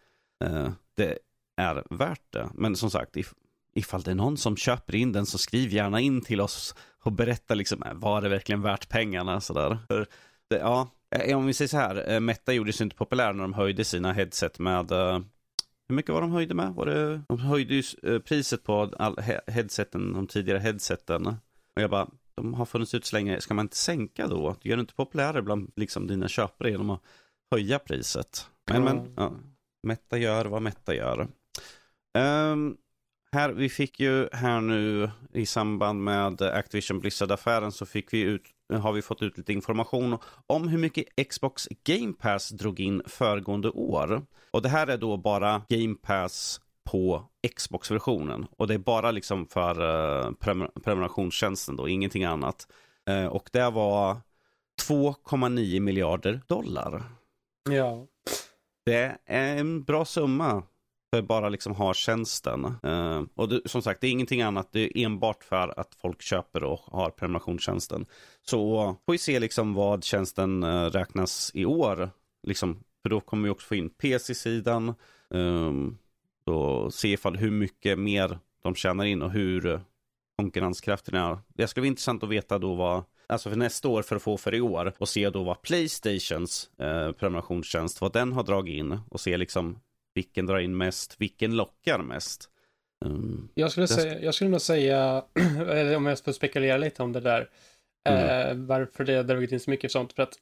[0.43, 1.17] eh, det
[1.57, 2.49] är värt det.
[2.53, 3.33] Men som sagt, if,
[3.75, 7.11] ifall det är någon som köper in den så skriv gärna in till oss och
[7.11, 9.77] berätta liksom, eh, var det verkligen värt pengarna sådär.
[9.87, 10.07] För
[10.49, 13.41] det, ja, eh, om vi säger så här, eh, Meta gjorde sig inte populär när
[13.41, 15.19] de höjde sina headset med eh,
[15.87, 16.73] hur mycket var de höjde med?
[16.73, 21.27] Var det, de höjde ju eh, priset på all, he, headseten, de tidigare headseten.
[21.75, 24.55] Och jag bara, de har funnits ut så länge, ska man inte sänka då?
[24.61, 27.01] Gör det inte populärare bland liksom, dina köpare genom att
[27.51, 28.47] höja priset?
[28.71, 28.93] Men, Ja.
[28.93, 29.31] men ja,
[29.83, 31.27] Meta gör vad Meta gör.
[32.17, 32.77] Ehm,
[33.31, 38.43] här, vi fick ju här nu i samband med Activision Blizzard-affären så fick vi ut,
[38.73, 43.69] har vi fått ut lite information om hur mycket Xbox Game Pass drog in föregående
[43.69, 44.25] år.
[44.51, 47.23] Och det här är då bara Game Pass på
[47.55, 48.47] Xbox-versionen.
[48.57, 52.67] Och det är bara liksom för uh, prenumer- prenumerationstjänsten då, ingenting annat.
[53.09, 54.17] Eh, och det var
[54.87, 57.03] 2,9 miljarder dollar.
[57.69, 58.07] Ja.
[58.85, 60.63] Det är en bra summa
[61.13, 62.65] för bara liksom ha tjänsten.
[62.83, 64.69] Eh, och det, som sagt, det är ingenting annat.
[64.71, 68.05] Det är enbart för att folk köper och har prenumerationstjänsten.
[68.41, 72.09] Så får vi se liksom vad tjänsten eh, räknas i år.
[72.47, 74.93] Liksom, för då kommer vi också få in PC-sidan.
[75.29, 75.97] Um, ehm,
[76.53, 79.81] och se ifall hur mycket mer de tjänar in och hur
[80.37, 81.37] konkurrenskraften är.
[81.47, 84.37] Det skulle vara intressant att veta då vad, alltså för nästa år för att få
[84.37, 88.99] för i år och se då vad Playstations eh, prenumerationstjänst, vad den har dragit in
[89.09, 89.79] och se liksom
[90.13, 92.49] vilken drar in mest, vilken lockar mest.
[93.05, 93.49] Mm.
[93.53, 95.23] Jag skulle, Det- säga, jag skulle nog säga,
[95.67, 97.49] eller om jag får spekulera lite om det där,
[98.09, 98.49] Mm.
[98.49, 100.13] eh, varför det har dragit in så mycket sånt.
[100.13, 100.33] För att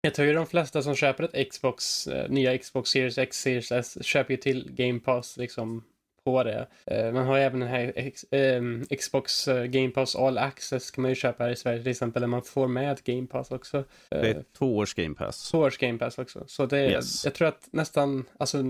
[0.00, 3.72] jag tror ju de flesta som köper ett Xbox, eh, nya Xbox Series X, Series
[3.72, 5.84] S, köper ju till Game Pass liksom
[6.24, 6.66] på det.
[6.86, 10.90] Eh, man har ju även den här X, ehm, Xbox eh, Game Pass All Access
[10.90, 13.50] kan man ju köpa här i Sverige till exempel, där man får med Game Pass
[13.50, 13.78] också.
[13.78, 13.84] Eh,
[14.20, 15.50] Det är två års game pass.
[15.50, 16.44] Två års Game Pass också.
[16.46, 17.24] Så det, Yes.
[17.24, 18.64] jag tror att nästan, alltså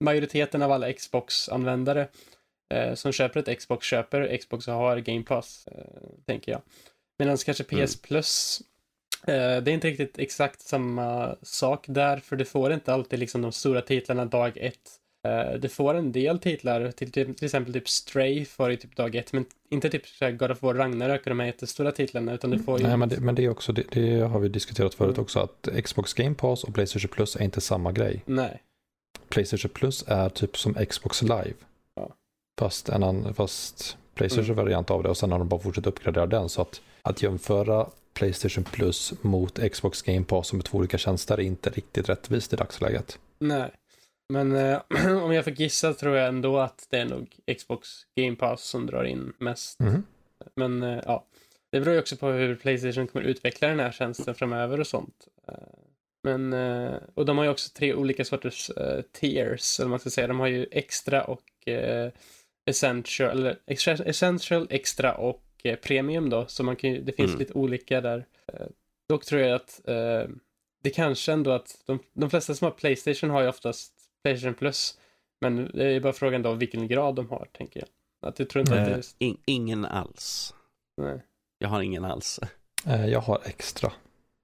[0.00, 2.08] majoriteten av alla Xbox-användare
[2.74, 5.84] eh, som köper ett Xbox köper Xbox och har Game Pass, eh,
[6.26, 6.62] tänker jag.
[7.18, 7.88] Medan kanske PS Mm.
[8.02, 8.62] Plus,
[9.26, 13.42] eh, det är inte riktigt exakt samma sak där, för du får inte alltid liksom
[13.42, 14.96] de stora titlarna dag ett.
[15.28, 18.96] Eh, du får en del titlar, till, till, till exempel typ Stray får du typ
[18.96, 20.02] dag ett, men inte typ
[20.38, 22.86] God of War Ragnarök och de här jättestora titlarna, utan du får ju...
[22.86, 25.22] Nej, men det, men det är också, det, det har vi diskuterat förut Mm.
[25.22, 28.22] också, att Xbox Game Pass och Playstation Plus är inte samma grej.
[28.26, 28.62] Nej.
[29.30, 31.54] Playstation Plus är typ som Xbox Live.
[31.94, 32.14] Ja.
[32.60, 34.56] Fast en annan, fast Playstation Mm.
[34.64, 36.48] variant av det och sen har de bara fortsatt uppgradera den.
[36.48, 41.34] Så att, att jämföra Playstation Plus mot Xbox Game Pass som är två olika tjänster
[41.34, 43.18] är inte riktigt rättvist i dagsläget.
[43.38, 43.70] Nej.
[44.28, 44.78] Men eh,
[45.24, 48.86] om jag får gissa tror jag ändå att det är nog Xbox Game Pass som
[48.86, 49.78] drar in mest.
[49.80, 50.02] Mhm.
[50.56, 51.26] Men eh, ja,
[51.72, 55.14] det beror ju också på hur Playstation kommer utveckla den här tjänsten framöver och sånt.
[56.22, 60.10] Men, eh, och de har ju också tre olika sorters eh, tiers, eller man ska
[60.10, 60.26] säga.
[60.26, 62.10] De har ju extra och eh,
[62.66, 66.46] essential, eller extra, essential, extra och eh, premium då.
[66.46, 67.38] Så man kan ju, det finns Mm.
[67.38, 68.26] lite olika där.
[69.08, 69.80] Dock tror jag att
[70.82, 73.92] det kanske ändå att de, de flesta som har Playstation har ju oftast
[74.24, 74.98] Playstation Plus.
[75.40, 77.88] Men det är bara frågan då vilken grad de har, tänker jag.
[78.28, 79.04] Att jag tror inte att det är...
[79.18, 80.54] in, ingen alls.
[80.96, 81.22] Nej.
[81.58, 82.40] Jag har ingen alls.
[82.84, 83.92] Jag har extra.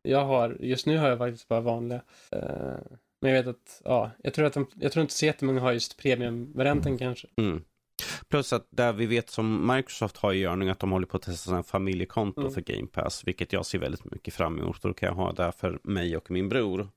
[0.07, 2.01] Jag har, just nu har jag faktiskt bara vanliga.
[2.33, 2.41] Eh,
[3.21, 5.73] men jag vet att, ja, jag tror att de, jag tror inte så jättemånga har
[5.73, 7.29] just premiumvarianten kanske.
[7.37, 7.63] Mm.
[8.29, 11.23] Plus att där vi vet som Microsoft har i görning att de håller på att
[11.23, 12.53] testa här familjekonto Mm.
[12.53, 13.23] för Game Pass.
[13.27, 14.83] Vilket jag ser väldigt mycket fram emot.
[14.83, 16.89] Då kan jag ha det för mig och min bror.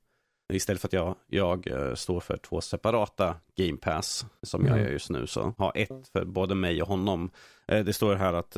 [0.52, 4.84] Istället för att jag, jag eh, står för två separata Game Pass som jag Mm.
[4.84, 5.26] gör just nu.
[5.26, 7.30] Så ha ett för både mig och honom.
[7.68, 8.56] Eh, Det står här att,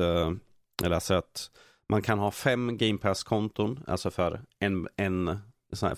[0.82, 1.50] jag läser att
[1.92, 3.84] man kan ha fem Game Pass-konton.
[3.86, 5.38] Alltså för en, en,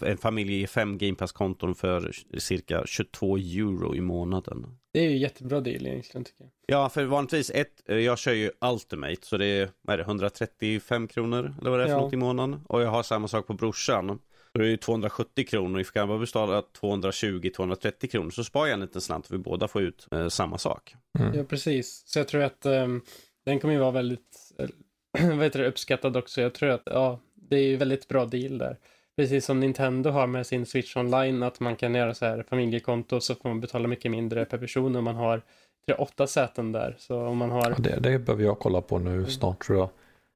[0.01, 4.67] en familj ger fem Game Pass-konton för cirka 22 euro i månaden.
[4.93, 6.51] Det är ju jättebra deal egentligen tycker jag.
[6.67, 10.05] Ja, för vanligtvis ett, eh, jag kör ju Ultimate så det är, vad är det,
[10.05, 12.01] 135 kronor eller vad det är för Ja.
[12.01, 12.61] något i månaden.
[12.69, 14.19] Och jag har samma sak på brorsan.
[14.53, 18.75] Så det är ju 270 kronor, if kan bara betala 220-230 kronor så sparar jag
[18.75, 20.95] en liten slant för vi båda får ut eh, samma sak.
[21.19, 21.35] Mm.
[21.35, 22.03] Ja, precis.
[22.07, 23.01] Så jag tror att ehm,
[23.47, 24.69] den kommer ju vara väldigt eh,
[25.37, 26.41] vad heter det, uppskattad också.
[26.41, 28.77] Jag tror att ja, det är ju väldigt bra deal där.
[29.17, 33.21] Precis som Nintendo har med sin Switch Online, att man kan göra så här familjekonto
[33.21, 35.43] så får man betala mycket mindre per person om man har
[35.87, 36.97] tre, åtta säten där.
[36.99, 39.89] Så om man har Ja, det, det behöver jag kolla på nu snart tror jag.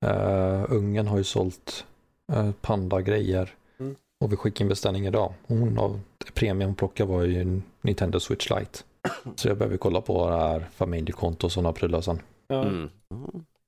[0.04, 1.84] Uh, ungen har ju sålt
[2.32, 3.54] uh, Panda-grejer.
[3.80, 3.96] Mm.
[4.20, 5.34] Och vi skickade in beställning idag.
[5.46, 6.00] Hon har
[6.34, 8.78] premium hon plockade var ju en Nintendo Switch Lite.
[9.36, 12.20] Så jag behöver kolla på det här familjekonto och sådana prylar sen.
[12.48, 12.90] ja, Mm.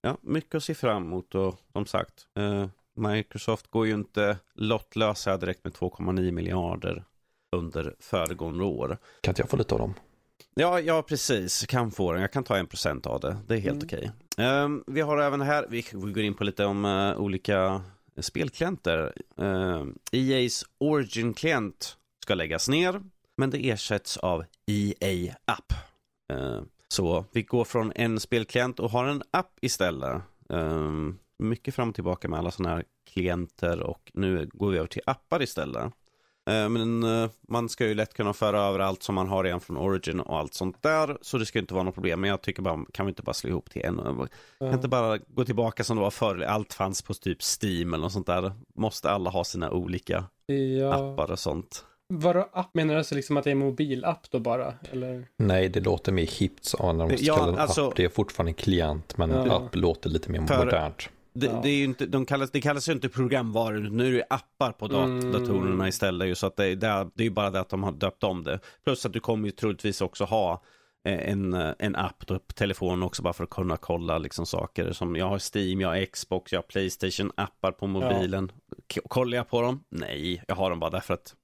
[0.02, 0.16] Ja.
[0.22, 5.64] Mycket att se fram emot och som sagt, eh, Microsoft går ju inte lottlösa direkt
[5.64, 7.04] med 2,9 miljarder
[7.56, 8.98] under föregående år.
[9.20, 9.94] Kan inte jag få lite av dem?
[10.54, 11.66] Ja, ja precis.
[11.66, 12.20] Kan få den.
[12.20, 13.36] Jag kan ta en procent av det.
[13.46, 13.86] Det är helt Mm.
[13.86, 14.10] okej.
[14.46, 17.82] Ehm, vi har även här, vi går in på lite om eh, olika
[18.20, 19.12] spelklienter.
[19.40, 23.00] Uh, EA's Origin-klient ska läggas ner,
[23.36, 25.72] men det ersätts av EA App.
[26.32, 26.60] Eh,
[26.92, 30.22] så vi går från en spelklient och har en app istället.
[30.48, 34.88] Ehm, mycket fram och tillbaka med alla sådana här klienter och nu går vi över
[34.88, 35.84] till appar istället.
[36.50, 39.60] Eh, men eh, man ska ju lätt kunna föra över allt som man har redan
[39.60, 41.18] från Origin och allt sånt där.
[41.22, 42.20] Så det ska inte vara något problem.
[42.20, 43.96] Men jag tycker bara, kan vi inte bara slå ihop till en?
[43.96, 44.72] Kan Ja.
[44.72, 46.40] inte bara gå tillbaka som det var förr?
[46.40, 48.52] Allt fanns på typ Steam eller något sånt där.
[48.74, 50.94] Måste alla ha sina olika Ja.
[51.12, 51.84] appar och sånt?
[52.12, 52.74] Vadå app?
[52.74, 54.74] Menar du alltså liksom att det är en mobilapp då bara?
[54.92, 55.26] Eller?
[55.36, 57.96] Nej, det låter mer hippt så när de Ja, kallar det alltså- app.
[57.96, 59.56] Det är fortfarande en klient, men en Ja.
[59.56, 61.08] app låter lite mer För- modernt.
[61.32, 61.60] Det, Ja.
[61.62, 64.72] det, är ju inte, de kallas, det kallas ju inte programvaror, nu är det appar
[64.72, 65.32] på dat Mm.
[65.32, 66.28] datorerna istället.
[66.28, 68.24] Ju, så att det, det, är- det är ju bara det att de har döpt
[68.24, 68.58] om det.
[68.84, 70.62] Plus att du kommer ju troligtvis också ha
[71.04, 74.46] eh, en, eh, en app då på telefonen också bara för att kunna kolla liksom
[74.46, 74.92] saker.
[74.92, 78.52] Som jag har Steam, jag har Xbox, jag har Playstation, appar på mobilen.
[78.94, 79.84] K- Kollar jag på dem?
[79.90, 81.34] Nej, jag har dem bara därför att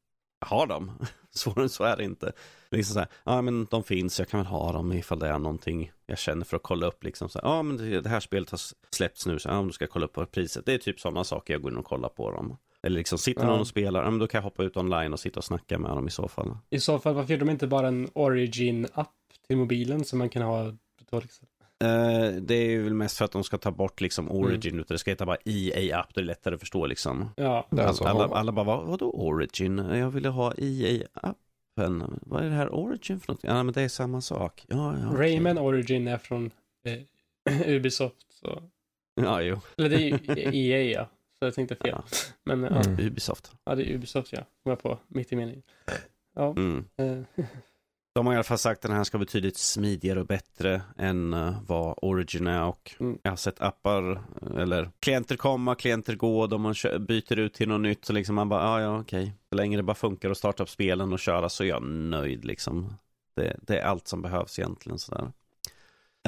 [0.40, 0.92] har dem.
[1.30, 2.32] Svårare än så är det inte.
[2.70, 5.38] Liksom så här, ja men de finns, jag kan väl ha dem ifall det är
[5.38, 7.28] någonting jag känner för att kolla upp liksom.
[7.28, 10.04] Så här, ja men det, här spelet har släppts nu, så ja, då ska kolla
[10.06, 10.66] upp på priset.
[10.66, 12.56] Det är typ sådana saker jag går in och kollar på dem.
[12.82, 13.46] Eller liksom sitter Ja.
[13.48, 15.78] någon och spelar, ja men då kan jag hoppa ut online och sitta och snacka
[15.78, 16.58] med dem i så fall.
[16.70, 19.08] I så fall, varför gör de inte bara en Origin-app
[19.46, 20.72] till mobilen som man kan ha
[21.10, 21.22] då
[21.84, 24.36] Eh, det är väl mest för att de ska ta bort liksom Mm.
[24.42, 27.28] Origin, utan det ska heta bara EA-app, det är lättare att förstå liksom.
[27.36, 29.78] Ja, alltså, alla, alla bara, vad, vadå Origin?
[29.78, 32.18] Jag ville ha EA-appen.
[32.22, 33.44] Vad är det här Origin för något?
[33.44, 34.64] Ja men det är samma sak.
[34.68, 35.18] Ja, ja, okej.
[35.20, 36.50] Rayman Origin är från
[36.86, 38.16] eh, Ubisoft.
[38.30, 38.62] Så.
[39.14, 39.60] Ja, jo.
[39.76, 41.08] Eller det är ju EA ja.
[41.38, 41.88] Så jag tänkte fel.
[41.90, 42.04] Ja.
[42.44, 43.06] Men ja, Mm.
[43.06, 43.52] Ubisoft.
[43.64, 44.38] ja, det är Ubisoft ja.
[44.62, 45.62] Kom jag på mitt i meningen.
[46.34, 46.50] Ja.
[46.56, 46.84] Mm.
[48.16, 50.82] De har i alla fall sagt att den här ska vara betydligt smidigare och bättre
[50.98, 53.18] än eh, vad Origin är och Mm.
[53.22, 57.68] jag har sett appar eh, eller klienter komma, klienter gå, de man byter ut till
[57.68, 59.32] något nytt så liksom man bara, ja ja okej.
[59.48, 62.44] Så länge det bara funkar att starta upp spelen och köra så är jag nöjd
[62.44, 62.94] liksom.
[63.34, 65.32] Det, det är allt som behövs egentligen sådär.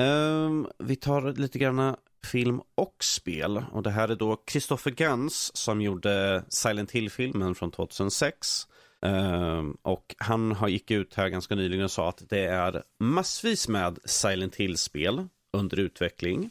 [0.01, 5.57] Ehm, vi tar lite grann film och spel och det här är då Christopher Gans
[5.57, 8.67] som gjorde Silent Hill-filmen från 2006.
[9.07, 13.69] Ehm, och han har gick ut här ganska nyligen och sa att det är massvis
[13.69, 16.51] med Silent Hill-spel under utveckling.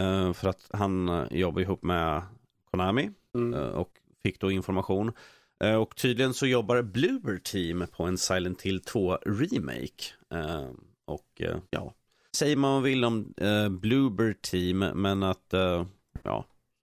[0.00, 2.22] Ehm, för att han eh, jobbar ihop med
[2.70, 3.54] Konami mm.
[3.54, 3.90] eh, och
[4.22, 5.12] fick då information.
[5.64, 10.04] Eh, och tydligen så jobbar Bloober Team på en Silent Hill 2 remake.
[10.30, 11.94] Ehm, och eh, ja,
[12.36, 13.34] säger man vad man vill om
[13.80, 15.54] Bloober Team, men att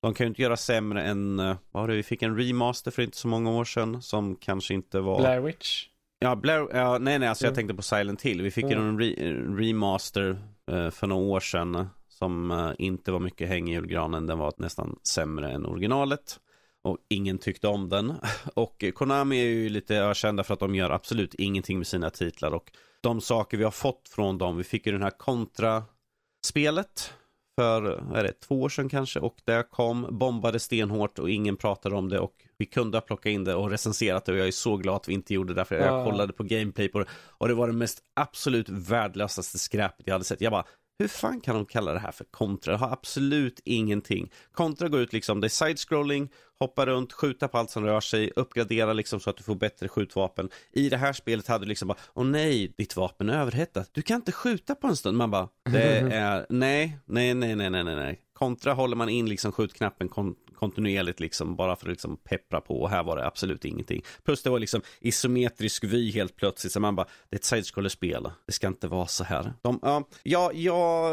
[0.08, 2.92] de kan ju inte göra sämre än, uh, vad var det, vi fick en remaster
[2.92, 5.20] för inte så många år sedan som kanske inte var...
[5.20, 5.88] Blair Witch.
[6.20, 7.56] Ja, Blair, ja, nej, nej, alltså jag Mm.
[7.56, 8.42] tänkte på Silent Hill.
[8.42, 8.78] Vi fick ju Ja.
[8.80, 9.14] en re,
[9.58, 10.38] remaster
[10.72, 14.28] eh, för några år sedan som eh, inte var mycket häng i julgranen.
[14.28, 16.40] Den var nästan sämre än originalet.
[16.84, 18.14] Och ingen tyckte om den.
[18.54, 22.10] Och eh, Konami är ju lite ökända för att de gör absolut ingenting med sina
[22.10, 22.52] titlar.
[22.54, 27.14] Och de saker vi har fått från dem, vi fick ju den här kontra-spelet
[27.60, 27.84] för,
[28.16, 29.20] är det, två år sedan kanske.
[29.20, 32.20] Och det kom, bombade stenhårt och ingen pratade om det.
[32.20, 34.32] Och vi kunde ha plockat in det och recenserat det.
[34.32, 35.66] Och jag är så glad att vi inte gjorde det.
[35.66, 36.06] För jag Ja.
[36.06, 37.06] kollade på gameplay på det.
[37.38, 40.42] Och det var det mest absolut värdelösaste skräpet jag hade sett.
[40.42, 40.66] Jag bara,
[41.00, 42.72] hur fan kan de kalla det här för kontra?
[42.74, 44.32] Det har absolut ingenting.
[44.52, 48.32] Kontra går ut liksom, det är side-scrolling, hoppa runt, skjuta på allt som rör sig,
[48.36, 50.50] uppgradera liksom så att du får bättre skjutvapen.
[50.72, 53.90] I det här spelet hade du liksom bara, åh nej, ditt vapen är överhettat.
[53.94, 55.18] Du kan inte skjuta på en stund.
[55.18, 58.22] Man bara, det är, nej, nej, nej, nej, nej, nej.
[58.34, 62.82] Kontra håller man in liksom skjutknappen kon kontinuerligt liksom bara för att liksom peppra på
[62.82, 64.04] och här var det absolut ingenting.
[64.24, 67.92] Plus det var liksom isometrisk vy helt plötsligt så man bara, det är ett side
[67.92, 68.30] spel.
[68.46, 69.54] Det ska inte vara så här.
[69.62, 71.12] De, ja, jag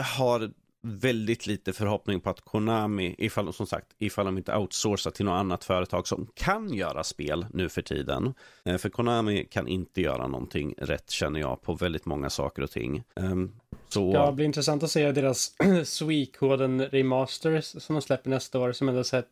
[0.00, 0.50] har
[0.84, 5.40] väldigt lite förhoppning på att Konami, ifall, som sagt, ifall de inte outsourcar till något
[5.40, 8.34] annat företag som kan göra spel nu för tiden.
[8.64, 12.70] Eh, för Konami kan inte göra någonting rätt känner jag på väldigt många saker och
[12.70, 13.04] ting.
[13.16, 13.52] Ehm,
[13.88, 18.72] så, Ja, det blir intressant att se deras Suikoden remasters som de släpper nästa år
[18.72, 19.28] som ändå sett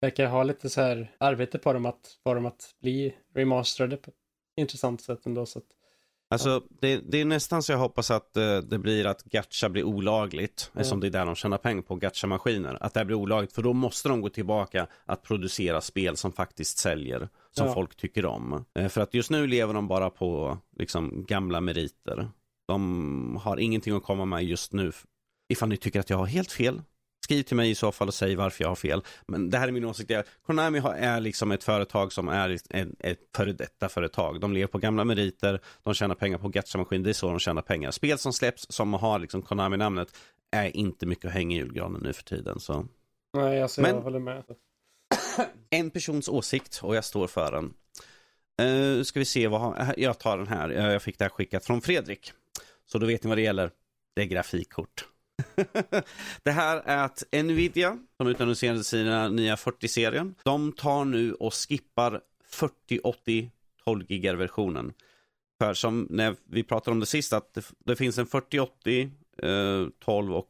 [0.00, 4.10] verkar ha lite så här arbete på dem att få dem att bli remasterade på
[4.10, 4.16] ett
[4.56, 5.46] intressant sätt ändå.
[5.46, 5.64] Så att,
[6.32, 9.84] Alltså, det, det är nästan så jag hoppas att eh, det blir att gacha blir
[9.84, 10.70] olagligt.
[10.72, 10.80] Ja.
[10.80, 12.78] Eftersom det är där de tjänar pengar på, gacha-maskiner.
[12.80, 16.32] Att det här blir olagligt, för då måste de gå tillbaka att producera spel som
[16.32, 17.28] faktiskt säljer.
[17.50, 17.74] Som Ja.
[17.74, 18.64] folk tycker om.
[18.78, 22.28] Eh, för att just nu lever de bara på liksom, gamla meriter.
[22.68, 24.92] De har ingenting att komma med just nu.
[25.48, 26.82] Ifall ni tycker att jag har helt fel,
[27.24, 29.02] Skriv till mig i så fall och säg varför jag har fel.
[29.26, 30.10] Men det här är min åsikt.
[30.46, 32.58] Konami är liksom ett företag som är
[33.00, 34.40] ett, före detta företag.
[34.40, 37.62] De lever på gamla meriter, de tjänar pengar på gacha-maskin, det är så de tjänar
[37.62, 37.90] pengar.
[37.90, 40.08] Spel som släpps som har liksom Konami-namnet
[40.50, 42.60] är inte mycket att hänga i julgranen nu för tiden.
[42.60, 42.86] Så.
[43.34, 44.44] nej, alltså Men- jag håller med.
[45.70, 47.74] En persons åsikt och jag står för den.
[48.62, 50.68] Uh, ska vi se vad jag tar den här.
[50.70, 52.32] Jag fick det här skickat från Fredrik.
[52.86, 53.70] Så då vet ni vad det gäller.
[54.14, 55.04] Det är grafikkort
[56.42, 62.20] det här är att Nvidia, som utannonserade sina nya 40-serien, de tar nu och skippar
[62.50, 63.50] 4080
[63.84, 64.92] 12 gigar versionen.
[65.60, 69.10] För som när vi pratade om det sist, att det, det finns en 4080
[69.42, 70.48] eh, 12 och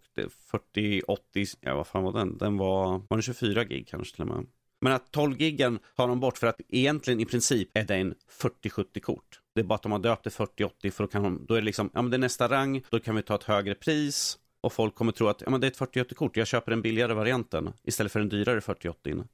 [0.51, 2.39] 4080, ja vad fan var den?
[2.39, 4.47] Den var, var den 24 gig kanske till och med.
[4.81, 8.15] Men att 12 gigan tar de bort för att egentligen i princip är det en
[8.29, 9.41] 4070 kort.
[9.55, 11.61] Det är bara att de har döpt det 4080 för då kan de, då är
[11.61, 14.39] det liksom, ja men det är nästa rang, då kan vi ta ett högre pris
[14.63, 16.83] och folk kommer tro att ja, men det är ett 4080 kort, jag köper den
[16.83, 19.25] billigare varianten istället för den dyrare 4080.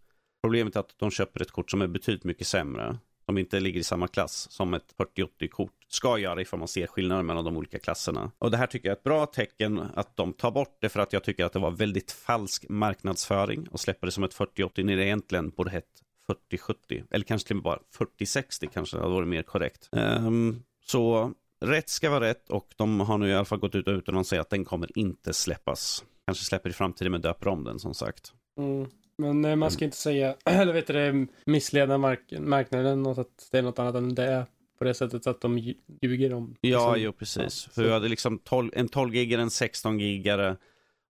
[0.43, 2.99] Problemet är att de köper ett kort som är betydligt mycket sämre
[3.29, 7.26] som inte ligger i samma klass som ett 4080-kort ska göra ifall man ser skillnaden
[7.26, 8.31] mellan de olika klasserna.
[8.39, 11.01] Och det här tycker jag är ett bra tecken att de tar bort det för
[11.01, 14.85] att jag tycker att det var väldigt falsk marknadsföring och släppa det som ett 4080
[14.85, 19.11] när det egentligen borde hett 4070 eller kanske till och med bara 4060 kanske hade
[19.11, 19.89] varit mer korrekt.
[19.93, 23.88] Um, så rätt ska vara rätt och de har nu i alla fall gått ut
[23.88, 26.04] och utan att den kommer inte släppas.
[26.26, 28.32] Kanske släpper i framtiden men döper om den som sagt.
[28.59, 28.90] Mm.
[29.18, 33.59] Men eh, man ska inte säga, eller vet du missleda mark marknaden och att det
[33.59, 34.46] är något annat än det är.
[34.78, 36.54] På det sättet att de ljuger om.
[36.61, 37.02] Ja, liksom.
[37.04, 37.64] jo precis.
[37.66, 40.56] Ja, För vi hade liksom 12, en 12 gigare, en 16 gigare.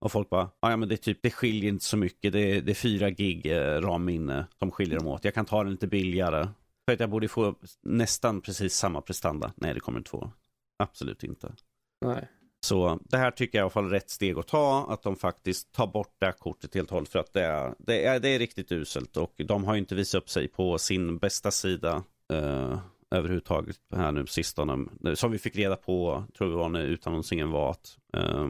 [0.01, 2.33] Och folk bara, ja men det är typ, det skiljer inte så mycket.
[2.33, 5.25] Det är, det är 4 gig eh, RAM-minne som skiljer dem åt.
[5.25, 6.49] Jag kan ta den lite billigare.
[6.89, 9.53] För att jag borde få nästan precis samma prestanda.
[9.57, 10.31] Nej, det kommer två.
[10.79, 11.53] Absolut inte.
[12.01, 12.29] Nej.
[12.61, 15.17] Så det här tycker jag i alla fall är rätt steg att ta, att de
[15.17, 18.21] faktiskt tar bort det här kortet helt och hållet för att det är, det är,
[18.21, 21.51] det är riktigt uselt och de har ju inte visat upp sig på sin bästa
[21.51, 22.79] sida eh,
[23.11, 24.87] överhuvudtaget här nu sistone.
[25.15, 28.49] Som vi fick reda på, tror vi var när utannonseringen var att eh,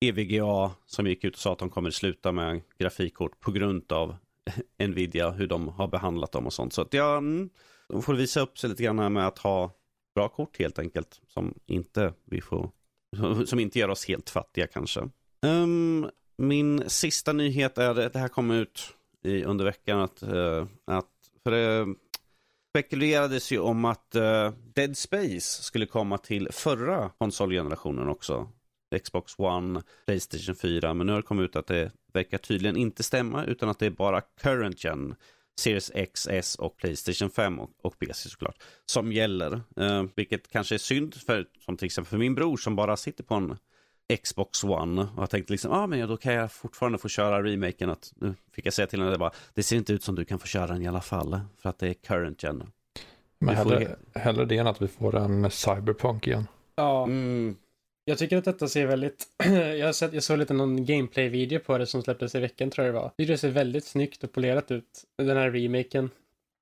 [0.00, 4.16] EVGA som gick ut och sa att de kommer sluta med grafikkort på grund av
[4.78, 6.72] Nvidia, hur de har behandlat dem och sånt.
[6.72, 7.50] Så att ja, mm,
[7.88, 9.72] de får visa upp sig lite grann här med att ha
[10.14, 11.20] bra kort helt enkelt.
[11.26, 12.70] Som inte vi får
[13.46, 15.08] som inte gör oss helt fattiga kanske.
[15.46, 21.06] Um, min sista nyhet är, det här kom ut i, under veckan, att, uh, att
[21.42, 21.94] för det
[22.72, 28.48] spekulerades ju om att uh, Dead Space skulle komma till förra konsolgenerationen också.
[29.04, 33.02] Xbox One, Playstation 4, men nu har det kommit ut att det verkar tydligen inte
[33.02, 35.14] stämma, utan att det är bara current gen
[35.60, 38.56] Series X, S och Playstation 5 och, och PC såklart.
[38.86, 39.60] Som gäller.
[39.76, 43.24] Eh, vilket kanske är synd för, som till exempel för min bror som bara sitter
[43.24, 43.56] på en
[44.22, 47.42] Xbox One och har tänkt liksom, ja ah, men då kan jag fortfarande få köra
[47.42, 47.90] remaken.
[47.90, 50.24] Att, nu fick jag säga till henne, det, bara, det ser inte ut som du
[50.24, 51.40] kan få köra den i alla fall.
[51.58, 52.62] För att det är current gen.
[53.38, 56.46] Men hellre, hellre det än att vi får en Cyberpunk igen.
[56.74, 57.04] Ja.
[57.04, 57.56] Mm.
[58.04, 59.26] Jag tycker att detta ser väldigt...
[59.78, 62.86] jag, har sett, jag såg lite någon gameplay-video på det som släpptes i veckan tror
[62.86, 63.12] jag det var.
[63.16, 66.10] Det ser väldigt snyggt och polerat ut, den här remaken.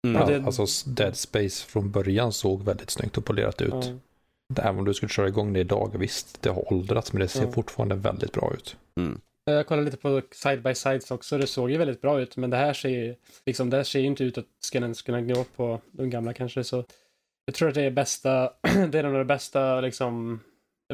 [0.07, 0.21] Mm.
[0.21, 0.45] Ja, det...
[0.47, 3.73] Alltså Dead Space från början såg väldigt snyggt och polerat ut.
[3.73, 4.63] Ja.
[4.63, 7.45] Även om du skulle köra igång det idag, visst det har åldrats men det ser
[7.45, 7.53] ja.
[7.53, 8.77] fortfarande väldigt bra ut.
[8.97, 9.21] Mm.
[9.45, 12.51] Jag kollade lite på side by sides också, det såg ju väldigt bra ut men
[12.51, 13.17] det här ser
[13.47, 16.33] liksom, det här ser ju inte ut att ska ens kunna gå på de gamla
[16.33, 16.85] kanske så
[17.45, 18.53] jag tror att det är bästa,
[18.89, 20.41] det är nog det bästa liksom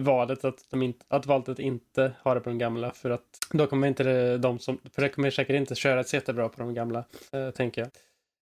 [0.00, 3.46] valet att, de inte, att valet att inte ha det på de gamla för att
[3.52, 6.74] då kommer inte de som, för det kommer säkert inte köra så jättebra på de
[6.74, 7.90] gamla, eh, tänker jag.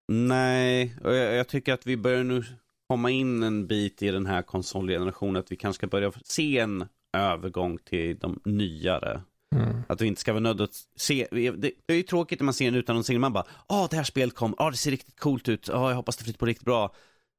[0.08, 2.44] Nej, och jag, jag, tycker att vi börjar nu
[2.88, 6.88] komma in en bit i den här konsolgenerationen, att vi kanske ska börja se en
[7.16, 9.22] övergång till de nyare.
[9.54, 9.82] Mm.
[9.88, 12.54] Att vi inte ska vara nödda att se, det, det är ju tråkigt när man
[12.54, 15.48] ser en utannonsering, man bara, ja det här spelet kom, ja det ser riktigt coolt
[15.48, 16.94] ut, ja jag hoppas det flyter på riktigt bra.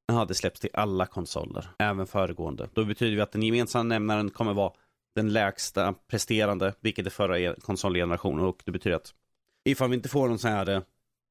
[0.07, 2.69] Jaha, det släpps till alla konsoler, även föregående.
[2.73, 4.73] Då betyder det att den gemensamma nämnaren kommer vara
[5.15, 8.45] den lägsta presterande, vilket är förra konsolgenerationen.
[8.45, 9.13] Och det betyder att
[9.69, 10.81] ifall vi inte får någon sån här eh,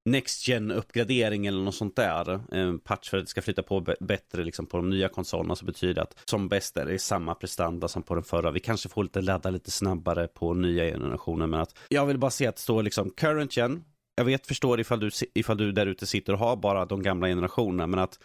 [0.05, 3.95] Next gen uppgradering eller något sånt där, en patch för att det ska flytta på
[4.01, 7.35] bättre liksom på de nya konsolerna så betyder det att som bäst är det samma
[7.35, 8.51] prestanda som på den förra.
[8.51, 12.31] Vi kanske får lite ladda lite snabbare på nya generationer men att jag vill bara
[12.31, 13.85] se att det står liksom current gen.
[14.15, 17.27] Jag vet, förstår ifall du, ifall du där ute sitter och har bara de gamla
[17.27, 18.19] generationerna men att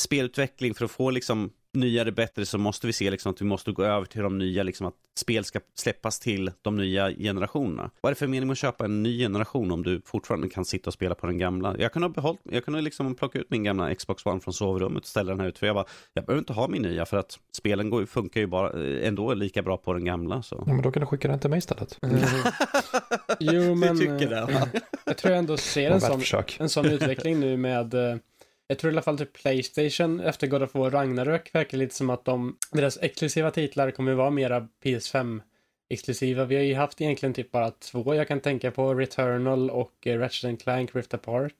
[0.00, 3.72] spelutveckling för att få liksom nyare bättre så måste vi se liksom att vi måste
[3.72, 7.90] gå över till de nya, liksom att spel ska släppas till de nya generationerna.
[8.00, 10.64] Vad är det för mening med att köpa en ny generation om du fortfarande kan
[10.64, 11.76] sitta och spela på den gamla?
[11.78, 14.54] Jag kan ha behållit, jag kan ha liksom plocka ut min gamla Xbox One från
[14.54, 17.06] sovrummet och ställa den här ut, för jag bara, jag behöver inte ha min nya
[17.06, 20.42] för att spelen går, funkar ju bara eh, ändå lika bra på den gamla.
[20.42, 20.64] Så.
[20.66, 21.98] Ja, men då kan du skicka den till mig istället.
[22.02, 22.20] Mm.
[23.40, 23.96] jo, men...
[23.96, 24.68] Du tycker det, va?
[25.04, 28.16] jag tror jag ändå ser en sån, en sån utveckling nu med eh,
[28.68, 32.10] jag tror i alla fall typ Playstation efter God of War Ragnarök verkar lite som
[32.10, 35.40] att de, deras exklusiva titlar kommer vara mera PS5
[35.90, 36.44] exklusiva.
[36.44, 40.62] Vi har ju haft egentligen typ bara två jag kan tänka på, Returnal och Ratchet
[40.62, 41.54] Clank Rift Apart.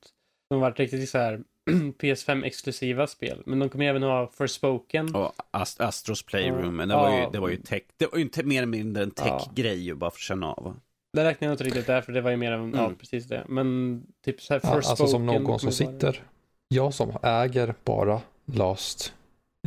[0.50, 1.40] De har varit riktigt så här
[1.98, 3.42] PS5-exklusiva spel.
[3.46, 5.14] Men de kommer även ha Forspoken.
[5.14, 6.70] Och Ast Astros Playroom, Ja.
[6.70, 7.30] men det var ju, Ja.
[7.32, 9.22] det var ju tech, det var ju inte mer eller mindre en Ja.
[9.38, 10.76] tech-grej ju bara för att känna av.
[11.12, 12.96] Det räknar jag inte riktigt där, för det var ju mer än, ja, Mm.
[12.98, 13.44] precis det.
[13.48, 14.90] Men typ så här Ja, Forspoken.
[14.90, 16.22] alltså som någon som vara- sitter,
[16.68, 19.12] jag som äger bara last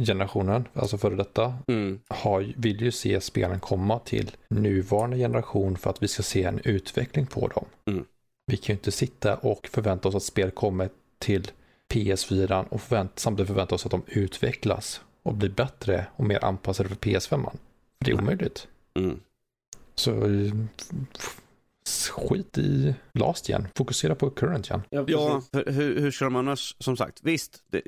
[0.05, 1.99] generationen, alltså före detta, Mm.
[2.07, 6.59] har, vill ju se spelen komma till nuvarande generation för att vi ska se en
[6.63, 7.65] utveckling på dem.
[7.85, 8.05] Mm.
[8.45, 10.89] Vi kan ju inte sitta och förvänta oss att spel kommer
[11.19, 11.51] till
[11.93, 16.89] PS4 och förvänt, samtidigt förvänta oss att de utvecklas och blir bättre och mer anpassade
[16.89, 17.49] för PS5.
[17.99, 18.23] Det är Nej.
[18.23, 18.67] omöjligt.
[18.93, 19.19] Mm.
[19.95, 20.53] Så eh,
[22.09, 23.67] skit i last gen.
[23.75, 24.81] Fokusera på current gen.
[24.89, 27.81] Ja, Ja, hur, hur ska de annars, som sagt, visst, det,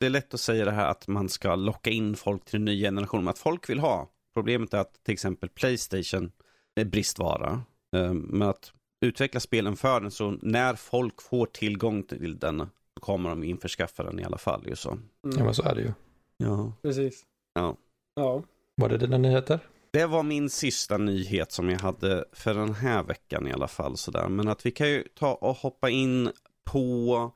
[0.00, 2.64] det är lätt att säga det här att man ska locka in folk till en
[2.64, 4.10] ny generation, men att folk vill ha.
[4.34, 6.32] Problemet är att till exempel Playstation
[6.80, 7.62] är bristvara,
[7.96, 8.72] eh, men att
[9.06, 14.02] utveckla spelen för den, så när folk får tillgång till den, så kommer de införskaffa
[14.02, 14.64] den i alla fall.
[14.68, 14.90] Ju så.
[14.90, 15.02] Mm,
[15.38, 15.92] Ja, men så är det ju.
[16.36, 16.72] Ja.
[16.82, 17.22] precis.
[17.54, 17.76] Ja.
[18.14, 18.42] Ja.
[18.76, 19.60] Var det dina nyheter?
[19.92, 23.96] Det var min sista nyhet som jag hade för den här veckan i alla fall.
[23.96, 24.28] Sådär.
[24.28, 26.30] Men att vi kan ju ta och hoppa in
[26.64, 27.32] på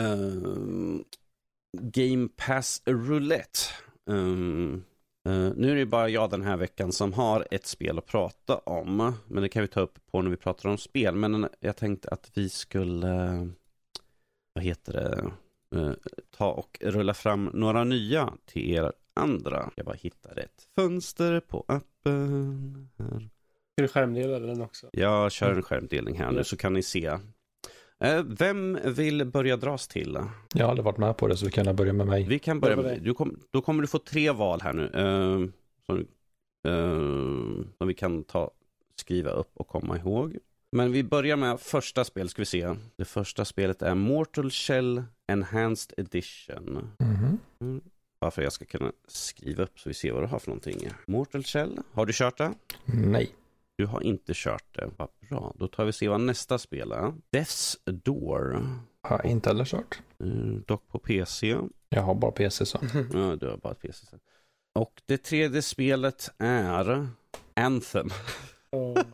[0.00, 1.04] um,
[1.80, 3.58] Game Pass Roulette.
[4.06, 4.84] Um,
[5.28, 8.56] uh, nu är det bara jag den här veckan som har ett spel att prata
[8.56, 9.14] om.
[9.26, 11.14] Men det kan vi ta upp på när vi pratar om spel.
[11.14, 13.48] Men jag tänkte att vi skulle,
[14.54, 15.30] vad heter det,
[15.78, 15.92] uh,
[16.36, 19.70] ta och rulla fram några nya till er andra.
[19.76, 22.88] Jag bara hittar ett fönster på appen.
[22.98, 23.08] Här.
[23.72, 24.88] Ska du skärmdela den också?
[24.92, 26.44] Jag kör en skärmdelning här nu Ja.
[26.44, 27.06] så kan ni se.
[28.00, 30.18] Eh, Vem vill börja dras till?
[30.54, 32.24] Jag har aldrig varit med på det så vi kan börja med mig.
[32.28, 34.84] Vi kan börja med du kom, Då kommer du få tre val här nu.
[34.94, 35.48] eh,
[35.86, 35.98] som,
[36.68, 38.50] eh, som vi kan ta,
[38.96, 40.36] skriva upp och komma ihåg.
[40.72, 42.74] Men vi börjar med första spel ska vi se.
[42.96, 45.02] Det första spelet är Mortal Shell
[45.32, 46.90] Enhanced Edition.
[46.98, 47.80] Mhm.
[48.24, 50.48] Bara för att jag ska kunna skriva upp så vi ser vad du har för
[50.48, 50.88] någonting.
[51.06, 52.52] Mortal Shell, har du kört det?
[52.84, 53.34] Nej.
[53.76, 54.90] Du har inte kört det.
[54.96, 55.54] Vad bra.
[55.58, 57.12] Då tar vi ser vad nästa spel är.
[57.32, 58.68] Death's Door.
[59.02, 59.98] Har jag inte heller kört.
[60.20, 60.26] Eh,
[60.66, 61.56] dock på PC.
[61.88, 62.78] Jag har bara PC så.
[63.12, 64.06] Ja, du har bara PC.
[64.06, 64.20] sen.
[64.74, 67.08] Och det tredje spelet är
[67.54, 68.08] Anthem.
[68.70, 69.04] Ja.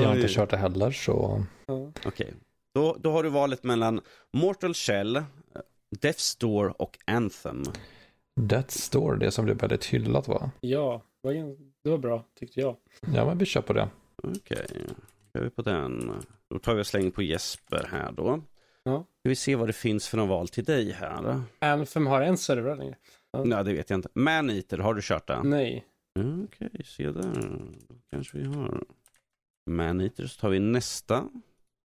[0.00, 1.44] Jag har inte kört det heller så.
[2.06, 2.34] Okej.
[2.74, 4.00] Då, då har du valet mellan
[4.32, 5.22] Mortal Shell,
[6.00, 7.62] Death's Door och Anthem.
[8.40, 10.50] Death Store, det som blev väldigt hyllat va?
[10.60, 12.76] ja, det var gan- det var bra tyckte jag.
[13.14, 13.88] Ja men vi kör på det.
[14.22, 14.94] Okej, då
[15.38, 16.12] kör vi på den.
[16.50, 18.42] Då tar vi och slänger på Jesper här då.
[18.84, 19.04] Ja.
[19.20, 21.40] Ska vi se vad det finns för någon val till dig här.
[21.58, 22.96] Anthem har en server längre.
[23.44, 24.08] Nej, det vet jag inte.
[24.14, 25.50] Maneater, har du kört den?
[25.50, 25.84] Nej.
[26.44, 27.58] Okej, se där.
[27.88, 28.84] Då kanske vi har
[29.70, 30.26] Maneater.
[30.26, 31.28] Så tar vi nästa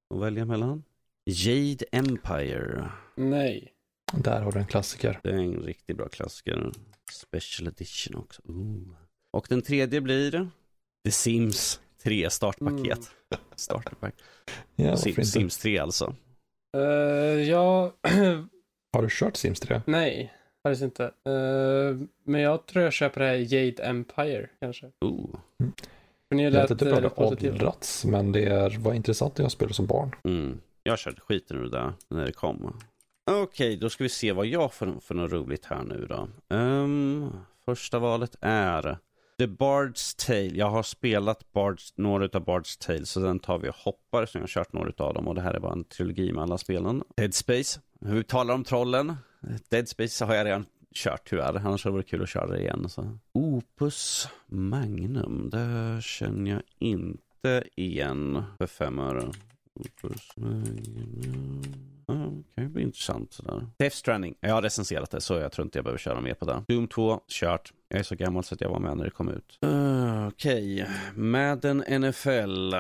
[0.10, 0.84] och välja mellan.
[1.26, 2.90] Jade Empire.
[3.16, 3.74] Nej.
[4.14, 5.20] Där har du en klassiker.
[5.24, 6.72] Det är en riktigt bra klassiker.
[7.12, 8.42] Special edition också.
[8.46, 8.96] Ooh.
[9.34, 10.50] Och den tredje blir
[11.06, 13.00] The Sims 3 startpaket.
[13.56, 14.14] Starterpack.
[14.76, 15.24] Ja, Sim?
[15.26, 16.16] Sims 3 alltså.
[16.78, 16.84] Uh,
[17.44, 17.94] ja,
[18.94, 19.82] Har du kört Sims 3?
[19.86, 20.34] nej.
[20.64, 21.04] Faktiskt inte.
[21.06, 24.92] Eh, men jag tror jag köper det här Jade Empire kanske.
[25.06, 25.36] Ooh.
[26.30, 27.52] För ni Jag vet inte eh, hur det rätt har positivt.
[27.52, 30.16] åldrats, men det är, var intressant när jag spelade som barn.
[30.24, 30.62] Mm.
[30.84, 32.80] Jag körde skiten ur det där när det kom.
[33.30, 36.30] Okej, då ska vi se vad jag får för något roligt här nu då.
[36.56, 37.32] Um,
[37.66, 38.98] första valet är
[39.38, 40.58] The Bard's Tale.
[40.58, 44.38] Jag har spelat Bard's, några av Bard's Tale så den tar vi och hoppar så
[44.38, 46.58] jag har kört några av dem och det här är bara en trilogi med alla
[46.58, 47.04] spelen.
[47.18, 47.80] Dead Space.
[48.02, 49.16] Hur vi talar om trollen.
[49.70, 50.66] Dead Space har jag redan
[50.96, 51.56] kört tyvärr.
[51.56, 52.90] Annars hade det varit kul att köra det igen.
[52.90, 53.18] Så.
[53.34, 55.50] Opus Magnum.
[55.50, 59.32] Det känner jag inte igen för fem öre.
[62.08, 63.68] Det kan ju bli intressant sådär.
[63.78, 64.36] Death Stranding.
[64.40, 66.64] Jag har recenserat det så jag tror inte jag behöver köra mer på det.
[66.68, 67.74] Doom 2, kört.
[67.90, 69.60] Jag är så gammal så att jag var med när det kom ut.
[69.66, 72.74] Uh, Okej, Madden NFL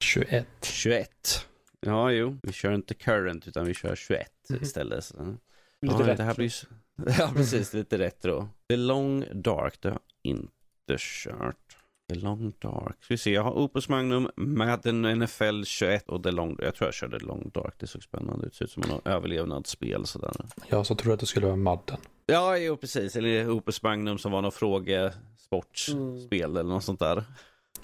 [0.00, 0.46] 21.
[0.62, 1.46] 21.
[1.80, 2.36] Ja, jo.
[2.42, 4.62] Vi kör inte current utan vi kör 21 Mhm.
[4.62, 5.04] istället.
[5.04, 5.36] Så.
[5.82, 6.16] Lite ja, rätt.
[6.16, 6.66] det här blir så-
[7.18, 7.72] Ja, precis.
[7.72, 8.48] Lite retro.
[8.68, 11.73] The Long Dark, det har jag inte kört.
[12.08, 12.96] The Long Dark.
[13.04, 16.86] Ska vi se, jag har Opus Magnum, Madden NFL 21 och The Long Jag tror
[16.86, 17.74] jag körde The Long Dark.
[17.78, 18.52] Det såg spännande ut.
[18.52, 20.32] Det ser ut som något överlevnadsspel sådär.
[20.68, 21.98] Jag så tror att det skulle vara Madden.
[22.26, 23.16] Ja, jo precis.
[23.16, 27.24] Eller Opus Magnum som var något frågesportspel eller något sånt där.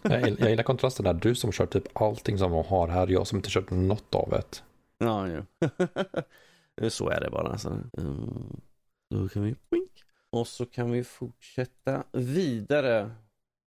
[0.03, 1.15] Jag, gill- jag gillar kontrasten där.
[1.15, 3.07] Du som kör typ allting som de har här.
[3.09, 4.63] Jag som inte kört något av det.
[4.99, 5.45] Ja, jo.
[6.91, 7.49] så är det bara.
[7.49, 7.69] Alltså.
[7.99, 8.61] Mm.
[9.11, 9.55] Då kan vi...
[10.33, 13.11] Och så kan vi fortsätta vidare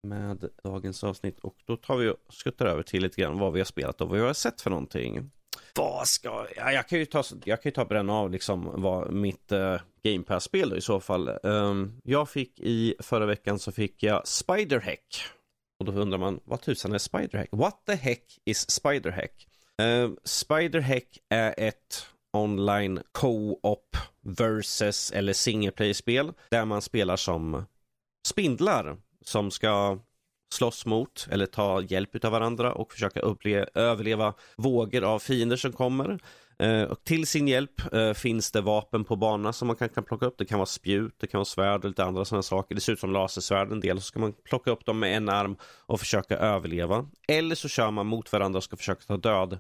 [0.04, 1.40] med dagens avsnitt.
[1.40, 4.10] Och då tar vi och skuttar över till lite grann vad vi har spelat och
[4.10, 5.32] vad vi har sett för någonting.
[5.76, 9.14] vad ska ja, jag kan ju ta, jag kan ju ta bränna av liksom vad
[9.14, 11.32] mitt uh, Game Pass-spel i så fall.
[11.44, 15.24] Um, jag fick i förra veckan så fick jag Spiderhack.
[15.80, 17.50] Och då undrar man, vad tusan är Spiderhack?
[17.52, 19.48] What the heck is Spiderhack?
[19.82, 27.66] Uh, ehm, Spiderhack är ett online co-op versus eller single play-spel där man spelar som
[28.28, 28.98] spindlar
[29.28, 30.00] som ska
[30.54, 33.20] slåss mot eller ta hjälp av varandra och försöka
[33.74, 36.20] överleva vågor av fiender som kommer.
[36.60, 40.04] Eh, och till sin hjälp eh, finns det vapen på banan som man kan, kan
[40.04, 40.38] plocka upp.
[40.38, 42.76] Det kan vara spjut, det kan vara svärd och lite andra sådana saker.
[42.76, 43.98] Det ser ut som lasersvärd en del.
[43.98, 47.10] Så ska man plocka upp dem med en arm och försöka överleva.
[47.28, 49.60] Eller så kör man mot varandra och ska försöka ta död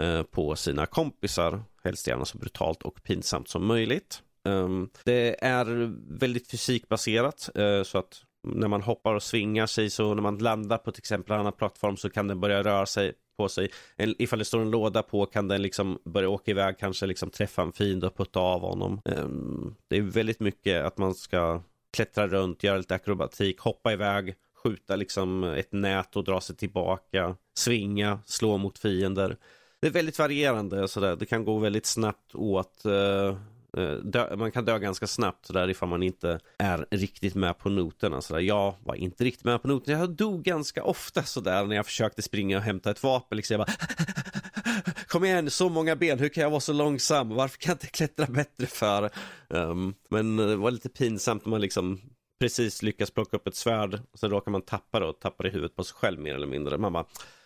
[0.00, 1.62] eh, på sina kompisar.
[1.84, 4.22] Helst gärna så brutalt och pinsamt som möjligt.
[4.44, 10.14] Um, det är väldigt fysikbaserat eh, så att när man hoppar och svingar sig så
[10.14, 13.12] när man landar på till exempel en annan plattform så kan den börja röra sig
[13.36, 13.70] på sig.
[13.96, 17.62] ifall det står en låda på kan den liksom börja åka iväg, kanske liksom träffa
[17.62, 19.00] en fiende och putta av honom.
[19.04, 21.62] Um, det är väldigt mycket att man ska
[21.92, 27.36] klättra runt, göra lite akrobatik, hoppa iväg, skjuta liksom ett nät och dra sig tillbaka,
[27.58, 29.36] svinga, slå mot fiender.
[29.80, 31.16] Det är väldigt varierande sådär.
[31.16, 33.36] Det kan gå väldigt snabbt åt uh,
[33.76, 37.68] Eh, dö, man kan dö ganska snabbt sådär ifall man inte är riktigt med på
[37.68, 38.20] noterna.
[38.20, 38.40] Sådär.
[38.40, 39.98] Jag var inte riktigt med på noterna.
[39.98, 43.36] Jag dog ganska ofta sådär när jag försökte springa och hämta ett vapen.
[43.36, 43.72] Liksom jag bara,
[45.08, 47.28] Kom igen, så många ben, hur kan jag vara så långsam?
[47.28, 49.10] Varför kan jag inte klättra bättre för?
[49.48, 52.00] Um, men eh, det var lite pinsamt när man liksom
[52.40, 55.50] precis lyckas plocka upp ett svärd och sen råkar man tappa det och tappar i
[55.50, 56.78] huvudet på sig själv mer eller mindre.
[56.78, 57.04] Man bara,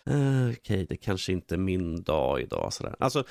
[0.09, 2.73] uh, okej, okay, det kanske inte är min dag idag.
[2.73, 2.95] Sådär.
[2.99, 3.23] Alltså,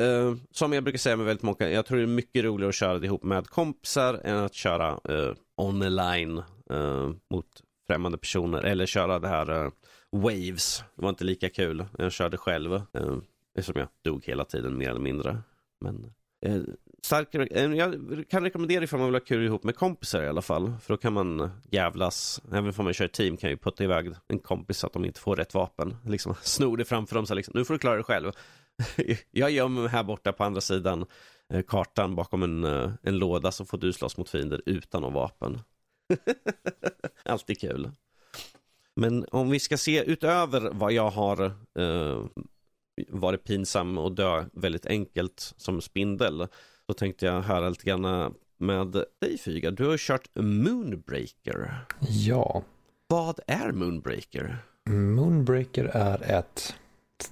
[0.00, 2.74] Uh, som jag brukar säga med väldigt många, jag tror det är mycket roligare att
[2.74, 6.42] köra det ihop med kompisar än att köra uh, online
[6.72, 9.70] uh, mot främmande personer eller köra det här
[10.12, 10.84] Waves.
[10.96, 12.72] Det var inte lika kul när jag körde själv.
[12.72, 13.18] Uh,
[13.58, 15.38] eftersom jag dog hela tiden mer eller mindre.
[15.80, 16.12] Men
[17.02, 20.72] stark, jag kan rekommendera ifall man vill ha kul ihop med kompisar i alla fall.
[20.82, 22.42] För då kan man jävlas.
[22.52, 25.20] Även om man kör team kan ju putta iväg en kompis så att de inte
[25.20, 25.96] får rätt vapen.
[26.04, 28.32] Liksom snor det framför dem så liksom, nu får du klara dig själv.
[29.30, 31.06] jag gömmer mig här borta på andra sidan
[31.52, 35.14] eh, kartan bakom en, eh, en låda så får du slåss mot fiender utan något
[35.14, 35.58] vapen.
[37.24, 37.90] Alltid kul.
[38.96, 41.44] Men om vi ska se utöver vad jag har
[41.78, 42.24] eh,
[43.08, 46.48] varit pinsam och dö väldigt enkelt som spindel.
[46.86, 49.70] Så tänkte jag höra lite grann med dig Fyga.
[49.70, 51.74] Du har kört Moonbreaker.
[52.00, 52.62] Ja.
[53.08, 54.58] Vad är Moonbreaker?
[54.90, 56.74] Moonbreaker är ett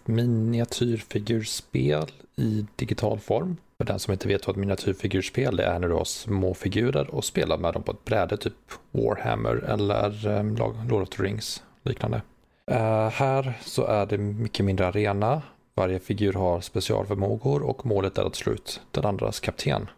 [0.04, 2.06] miniatyrfigurspel
[2.36, 3.56] i digital form.
[3.78, 7.24] För den som inte vet vad ett miniatyrfigurspel är när du har små figurer och
[7.24, 8.52] spelar med dem på ett bräde, typ
[8.90, 10.56] Warhammer eller um,
[10.88, 12.22] Lord of the Rings liknande.
[12.70, 15.42] Uh, här så är det mycket mindre arena.
[15.74, 19.90] Varje figur har specialförmågor och målet är att slå ut den andras kapten.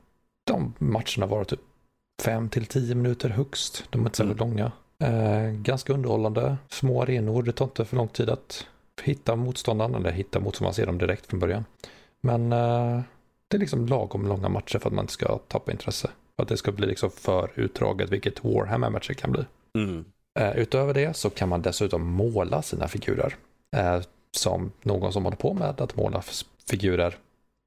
[0.47, 1.61] De matcherna var typ
[2.22, 3.84] 5 till 10 minuter högst.
[3.91, 4.57] De är inte särskilt mm.
[4.57, 4.72] långa.
[5.03, 6.57] Uh, ganska underhållande.
[6.68, 8.66] Små arenor, det tar inte för lång tid att
[9.03, 11.64] hitta motståndaren, eller hitta motståndaren, man ser dem direkt från början.
[12.20, 13.01] Men uh,
[13.49, 16.11] det är liksom lagom långa matcher för att man inte ska tappa intresse.
[16.36, 19.44] För att det ska bli liksom för utdraget, vilket Warhammer-matcher kan bli.
[19.78, 20.05] Mm.
[20.40, 23.36] Uh, utöver det så kan man dessutom måla sina figurer.
[23.76, 24.03] Uh,
[24.36, 26.22] som någon som håller på med att måla
[26.70, 27.18] figurer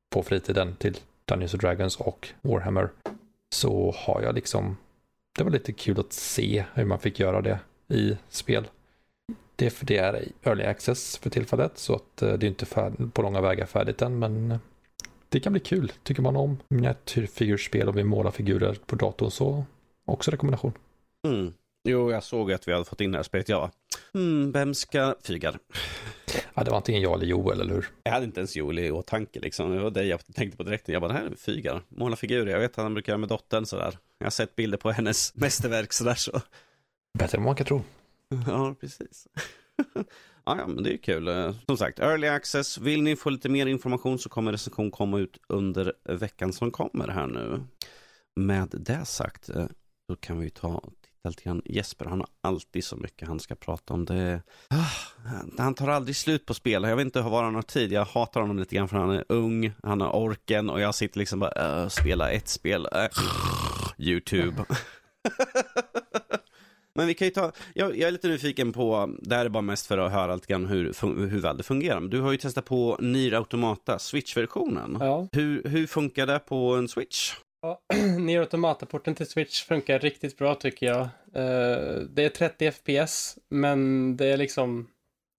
[0.09, 2.89] på fritiden till Dungeons and Dragons och Warhammer.
[3.55, 4.77] Så har jag liksom,
[5.37, 8.67] det var lite kul att se hur man fick göra det i spel.
[9.59, 13.13] Det, för det är early access för tillfället så att eh, det är inte färd,
[13.13, 14.57] på långa vägar färdigt än men eh,
[15.29, 15.91] det kan bli kul.
[16.03, 19.65] Tycker man om miniatyrfigurspel och vill måla figurer på datorn så
[20.05, 20.73] också rekommendation.
[21.27, 21.53] Mm.
[21.83, 23.49] Jo, jag såg att vi hade fått in det här spelet.
[23.49, 23.71] Ja,
[24.13, 25.59] mm, vem ska fygar?
[26.53, 27.89] Ja, det var antingen jag eller Joel, eller hur?
[28.03, 29.71] Jag hade inte ens Joel i åtanke liksom.
[29.71, 30.87] Det var det jag tänkte på direkt.
[30.87, 31.81] Jag bara, det här är fygar.
[31.89, 32.51] Måla figurer.
[32.51, 33.97] Jag vet att han brukar göra med dottern sådär.
[34.17, 36.41] Jag har sett bilder på hennes mästerverk sådär så.
[37.19, 37.83] Bättre än man kan tro.
[38.47, 39.27] Ja, precis.
[40.45, 41.27] ja, ja, men det är kul.
[41.27, 42.77] Eh, som sagt, early access.
[42.77, 47.07] Vill ni få lite mer information så kommer recension komma ut under veckan som kommer
[47.07, 47.63] här nu.
[48.35, 49.65] Med det sagt, eh,
[50.09, 51.61] så kan vi ta och titta lite grann.
[51.65, 54.05] Jesper, han har alltid så mycket han ska prata om.
[54.05, 54.85] Det ah,
[55.57, 56.83] han tar aldrig slut på spel.
[56.83, 57.91] Jag vet inte var han har tid.
[57.91, 61.19] Jag hatar honom lite grann för han är ung, han har orken och jag sitter
[61.19, 63.07] liksom bara, äh, spela ett spel, äh,
[63.97, 64.65] YouTube.
[66.95, 69.61] Men vi kan ju ta, jag, jag, är lite nyfiken på, det här är bara
[69.61, 70.93] mest för att höra lite grann hur,
[71.27, 72.01] hur väl det fungerar.
[72.01, 74.97] Du har ju testat på Nier Automata, Switch-versionen.
[74.99, 75.27] Ja.
[75.31, 77.33] Hur, hur funkar det på en Switch?
[77.61, 77.81] Ja,
[78.19, 81.01] Nier Automata-porten till Switch funkar riktigt bra tycker jag.
[81.01, 84.87] Uh, det är 30 FPS, men det är liksom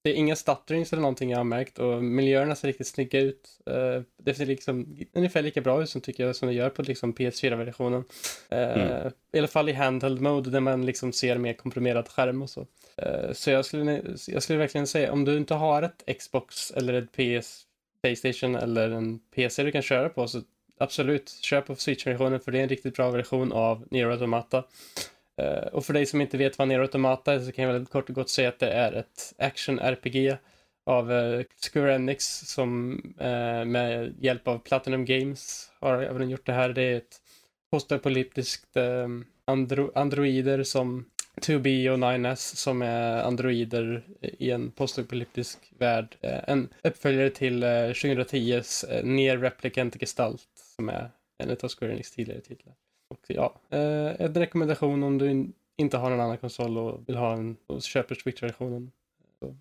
[0.03, 3.59] det är inga stutterings eller någonting jag har märkt och miljöerna ser riktigt snygga ut.
[3.71, 6.83] Uh, det ser liksom ungefär lika bra ut som tycker jag som det gör på
[6.83, 8.05] liksom PS4-versionen.
[8.53, 9.13] Uh, mm.
[9.33, 12.61] I alla fall i handheld mode där man liksom ser mer komprimerad skärm och så.
[12.61, 16.93] Uh, så jag skulle, jag skulle verkligen säga om du inte har ett Xbox eller
[16.93, 17.63] ett PS,
[18.03, 20.43] Playstation eller en PC du kan köra på så
[20.79, 24.65] absolut köp på Switch-versionen för det är en riktigt bra version av Nier Automata.
[25.41, 27.93] Eh, och för dig som inte vet vad Nero Automata är så kan jag väldigt
[27.93, 30.37] kort och gott säga att det är ett action-RPG
[30.87, 36.53] av uh, Square Enix som uh, med hjälp av Platinum Games har även gjort det
[36.53, 36.69] här.
[36.69, 37.17] Det är ett
[37.71, 41.05] postapokalyptiskt um, andro androider som
[41.41, 46.17] 2B och 9S som är androider i en postapokalyptisk värld.
[46.23, 52.75] En uppföljare till 2010s Near Replicant Gestalt som är en av Square Enix tidigare titlar.
[53.11, 57.33] Och ja, eh, en rekommendation om du inte har någon annan konsol och vill ha
[57.33, 58.91] en och köper Switch-versionen.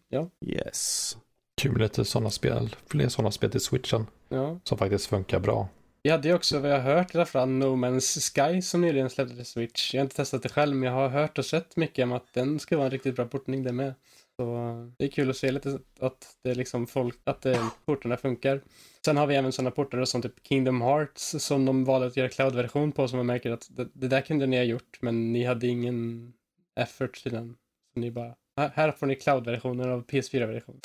[0.10, 0.30] Ja.
[0.46, 1.18] Yes.
[1.62, 4.08] Kul lite sådana spel, fler sådana spel till switchen.
[4.30, 4.60] Ja.
[4.64, 5.68] Som faktiskt funkar bra.
[6.04, 8.82] Vi hade ju också, vad jag har hört i alla fall, No Man's Sky som
[8.82, 9.94] nyligen släpptes till Switch.
[9.94, 12.34] Jag har inte testat det själv, men jag har hört och sett mycket om att
[12.34, 13.94] den ska vara en riktigt bra portning det med.
[14.40, 18.62] Så det är kul att se lite att det liksom folk, att det, portarna funkar.
[19.06, 22.30] Sen har vi även sådana portar som typ Kingdom Hearts som de valde att göra
[22.30, 25.44] cloud-version på som man märker att det, det, där kunde ni ha gjort men ni
[25.44, 26.34] hade ingen
[26.80, 27.56] effort till den.
[27.94, 28.36] Så ni bara,
[28.74, 30.82] här får ni cloud-versionen av PS4-versionen.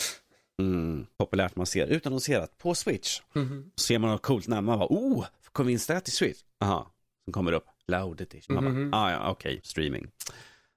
[0.62, 3.20] Mm, populärt man ser utannonserat på Switch.
[3.34, 3.70] Mm -hmm.
[3.80, 6.40] Ser man något coolt namn, man bara oh, kommer vi installera till Switch?
[6.60, 6.90] Aha,
[7.24, 8.54] sen kommer det upp, loud edition.
[8.54, 8.90] Man mm -hmm.
[8.90, 10.10] bara, ah, ja, okej, okay, streaming.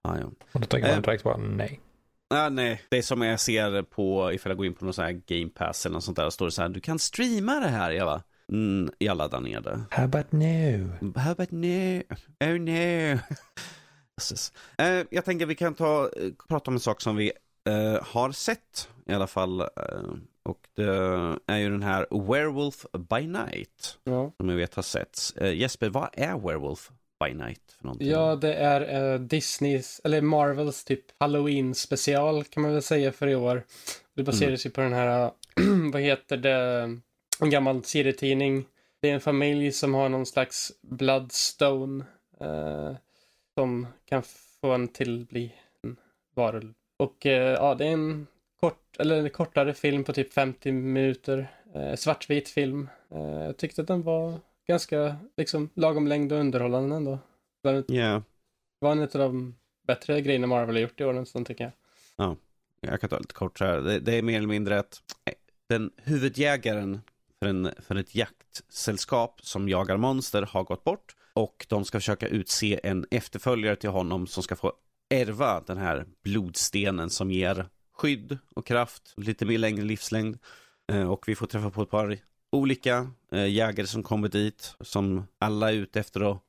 [0.01, 0.25] Ah, ja.
[0.51, 1.79] Och då tänker man eh, direkt bara nej.
[2.29, 5.05] Ah, nej, det är som jag ser på, ifall jag går in på någon sån
[5.05, 7.67] här game pass eller något sånt där, står det så här, du kan streama det
[7.67, 7.91] här.
[7.91, 9.81] Jag bara, mm, jag laddar ner det.
[9.91, 10.89] How about no?
[11.19, 12.01] How about no?
[12.39, 13.13] Oh no.
[14.81, 17.31] uh, jag tänker vi kan ta, uh, prata om en sak som vi
[17.69, 19.61] uh, har sett i alla fall.
[20.43, 23.97] och det är ju den här Werewolf by Night.
[24.03, 24.31] Ja.
[24.37, 25.33] Som jag vet har setts.
[25.41, 28.09] Jesper, vad är Werewolf by Night för någonting?
[28.09, 33.27] Ja, det är uh, Disneys, eller Marvels typ Halloween special kan man väl säga för
[33.27, 33.63] i år.
[34.15, 34.69] Det baseras mm.
[34.69, 35.31] ju på den här,
[35.91, 36.55] vad heter det,
[37.39, 38.65] en gammal serietidning.
[39.01, 42.05] Det är en familj som har någon slags Bloodstone
[42.41, 42.95] uh,
[43.53, 44.23] som kan
[44.61, 45.53] få en till bli
[45.83, 45.97] en
[46.35, 46.73] varulv.
[46.97, 48.27] Och uh, ja, det är en
[48.59, 51.47] kort, eller en kortare film på typ 50 minuter.
[51.95, 52.89] svartvit film.
[53.09, 57.19] jag tyckte att den var ganska liksom lagom längd och underhållande ändå.
[57.61, 57.71] Ja.
[57.71, 58.21] Yeah.
[58.79, 59.55] Det var en av de
[59.87, 61.73] bättre grejerna Marvel har gjort i år nästan tycker jag.
[62.15, 62.35] Ja,
[62.81, 63.81] jag kan ta lite kort så här.
[63.81, 65.01] Det, det, är mer eller mindre att
[65.69, 67.01] den huvudjägaren
[67.39, 72.27] för, en, för ett jaktsällskap som jagar monster har gått bort och de ska försöka
[72.27, 74.73] utse en efterföljare till honom som ska få
[75.09, 80.37] ärva den här blodstenen som ger skydd och kraft, lite mer längre livslängd.
[80.91, 82.17] Eh, och vi får träffa på ett par
[82.51, 86.43] olika eh, jägare som kommer dit, som alla är ute efter att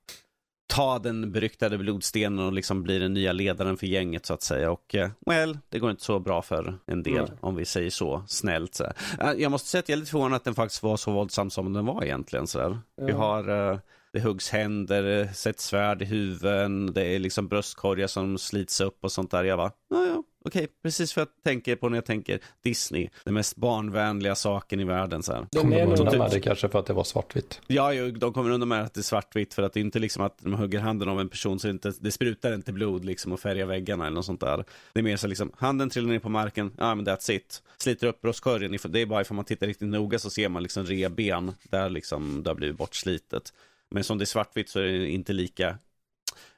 [0.68, 4.70] ta den beryktade blodstenen och liksom bli den nya ledaren för gänget så att säga.
[4.70, 7.30] Och eh, well, det går inte så bra för en del mm.
[7.40, 8.74] om vi säger så snällt.
[8.74, 11.12] Så eh, jag måste säga att jag är lite förvånad att den faktiskt var så
[11.12, 12.46] våldsam som den var egentligen.
[12.46, 12.78] Så mm.
[12.96, 13.78] Vi har eh,
[14.18, 19.12] det huggs händer, sätts svärd i huvuden, det är liksom bröstkorgar som slits upp och
[19.12, 19.44] sånt där.
[19.44, 23.08] Jag bara, ja, ja, okej, okay, precis för jag tänker på när jag tänker Disney.
[23.24, 25.22] Den mest barnvänliga saken i världen.
[25.22, 25.46] Så här.
[25.50, 27.60] De kommer undan med det kanske för att det var svartvitt.
[27.66, 30.24] Ja, de kommer undan med att det är svartvitt för att det är inte liksom
[30.24, 33.32] att de hugger handen av en person så det, inte, det sprutar inte blod liksom
[33.32, 34.64] och färgar väggarna eller något sånt där.
[34.92, 37.62] Det är mer så liksom, handen trillar ner på marken, ja men that's it.
[37.76, 40.84] Sliter upp bröstkorgen, det är bara ifall man tittar riktigt noga så ser man liksom
[40.84, 43.52] reben där liksom det har blivit bortslitet.
[43.90, 45.78] Men som det är svartvitt så är det inte lika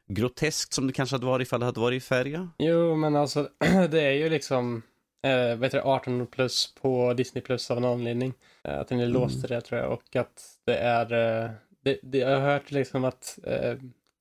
[0.07, 2.39] groteskt som det kanske hade varit ifall det hade varit i färg.
[2.59, 3.49] Jo, men alltså
[3.91, 4.83] det är ju liksom
[5.23, 8.35] eh, vet du, 18 plus på Disney plus av en anledning.
[8.65, 9.41] Eh, att den är låst mm.
[9.41, 11.13] till det tror jag och att det är,
[11.45, 11.51] eh,
[11.85, 13.75] det, det, jag har hört liksom att eh,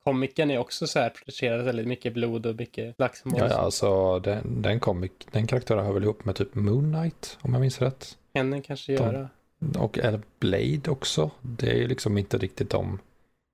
[0.04, 3.40] komiken är också så här protegerad väldigt mycket blod och mycket slagsmål.
[3.40, 7.38] Ja, ja, alltså den, den, komik, den karaktären hör väl ihop med typ Moon Knight
[7.42, 8.18] om jag minns rätt.
[8.34, 9.30] Henne kanske göra.
[9.78, 11.32] Och eller Blade också.
[11.42, 13.00] Det är ju liksom inte riktigt de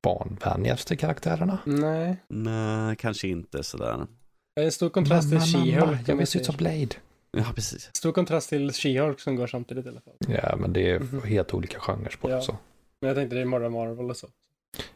[0.04, 1.58] barnvänligaste karaktärerna.
[1.66, 2.18] Nej.
[2.28, 4.08] Nej, kanske inte sådär.
[4.56, 6.00] En stor kontrast till She-Hulk.
[6.06, 6.96] Jag vill se ut som Blade.
[7.32, 7.90] Ja, precis.
[7.94, 10.14] Stor kontrast till She-Hulk som går samtidigt i alla fall.
[10.28, 11.26] Ja, men det är mm -hmm.
[11.26, 12.38] helt olika genrer på ja.
[12.38, 12.58] också.
[13.02, 14.28] Men jag tänkte det är Marvel Marvel och så.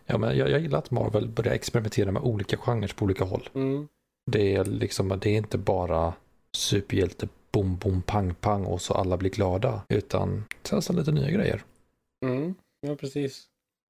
[0.06, 3.50] Ja, men jag, jag gillar att Marvel börjar experimentera med olika genrer på olika håll.
[3.54, 3.88] Mm.
[4.32, 6.14] Det är liksom, det är inte bara
[6.58, 9.82] superhjälte bom, bom, pang, pang och så alla blir glada.
[9.90, 11.64] Utan testa lite nya grejer.
[12.26, 13.48] Mm, ja precis.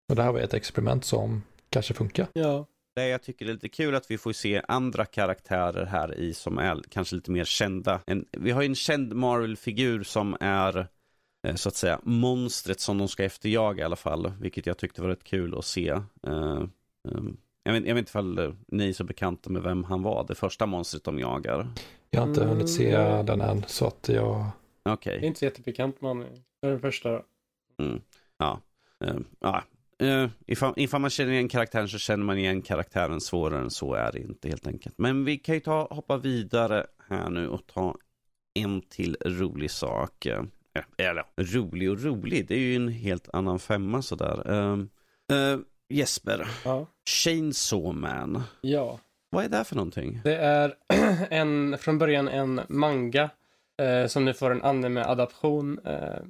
[0.10, 2.28] Och det här var ett experiment som kanske funkar.
[2.34, 2.66] Ja.
[2.95, 6.57] det jag tycker är lite kul att vi får se andra karaktärer här i som
[6.57, 8.01] är kanske lite mer kända.
[8.05, 10.88] En, vi har ju en känd Marvel-figur som är
[11.47, 15.01] eh, så att säga monstret som de ska efterjaga i alla fall, vilket jag tyckte
[15.01, 15.91] var rätt kul att se.
[16.28, 16.64] Uh,
[17.07, 20.26] um, jag vet, jag vet inte ifall ni är så bekanta med vem han var,
[20.28, 21.68] det första monstret de jagar.
[22.10, 22.53] Jag har inte mm.
[22.53, 24.45] hunnit se den än, så att jag...
[24.84, 24.93] Okej.
[24.93, 25.20] Okay.
[25.20, 26.28] Det är inte så jättebekant med honom.
[26.62, 27.22] Det är den första.
[27.80, 28.01] Mm.
[28.38, 28.62] Ja.
[29.03, 29.64] Uh, ja.
[30.03, 33.22] Uh, ifall, ifall, man känner igen karaktären så känner man igen karaktären.
[33.22, 34.97] Svårare än så är det inte helt enkelt.
[34.97, 37.95] Men vi kan ju ta, hoppa vidare här nu och ta
[38.53, 40.26] en till rolig sak.
[40.26, 40.43] Uh,
[40.97, 44.51] eller rolig och rolig, det är ju en helt annan femma sådär.
[44.51, 46.88] Uh, Jesper, ja.
[47.10, 48.43] Chainsaw Man.
[48.62, 48.99] Ja.
[49.30, 50.22] Vad är det för någonting?
[50.24, 50.76] Det är
[51.30, 53.30] en, från början en manga
[53.82, 56.24] eh, som nu får en anime-adaption eh,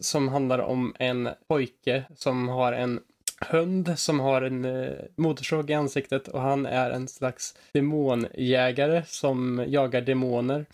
[0.00, 3.00] som handlar om en pojke som har en
[3.40, 9.64] hund som har en eh, motorsåg i ansiktet och han är en slags demonjägare som
[9.68, 10.66] jagar demoner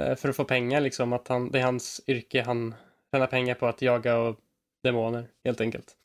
[0.00, 1.12] eh, för att få pengar liksom.
[1.12, 2.74] Att han, det är hans yrke, han
[3.12, 4.36] tjänar pengar på att jaga och
[4.82, 5.96] demoner helt enkelt.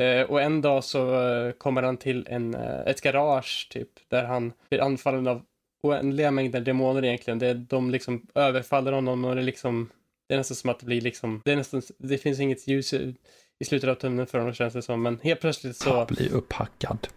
[0.00, 4.24] Eh, och en dag så eh, kommer han till en, eh, ett garage typ där
[4.24, 5.42] han blir anfallen av
[5.82, 7.38] oändliga mängder demoner egentligen.
[7.38, 9.88] Det, de liksom överfaller honom och det liksom
[10.28, 12.92] det är nästan som att det blir liksom, det är nästan, det finns inget ljus
[12.92, 13.14] i,
[13.58, 15.96] i slutet av tunneln för honom känns det som, men helt plötsligt så...
[15.96, 17.08] Han blir upphackad.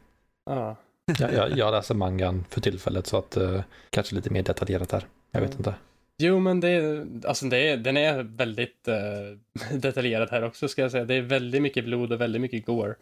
[0.45, 0.75] Ah.
[1.19, 5.07] jag, jag, jag läser mangan för tillfället så att uh, kanske lite mer detaljerat här.
[5.31, 5.59] Jag vet mm.
[5.59, 5.75] inte.
[6.17, 10.81] Jo, men det är, alltså det är, den är väldigt uh, detaljerad här också ska
[10.81, 11.05] jag säga.
[11.05, 12.95] Det är väldigt mycket blod och väldigt mycket gore.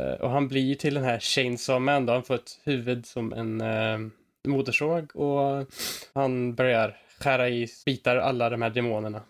[0.00, 2.12] Uh, och han blir ju till den här Chainsaw Man då.
[2.12, 4.10] Han får ett huvud som en uh,
[4.48, 5.66] motorsåg och
[6.12, 9.22] han börjar skära i bitar alla de här demonerna.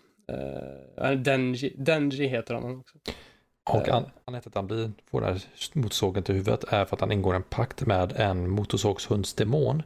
[1.01, 2.97] Uh, Denji, Denji heter han också.
[3.69, 5.41] Och anledningen till att han blir, får den här
[5.73, 9.83] motorsågen till huvudet är för att han ingår en pakt med en motorsågshundsdemon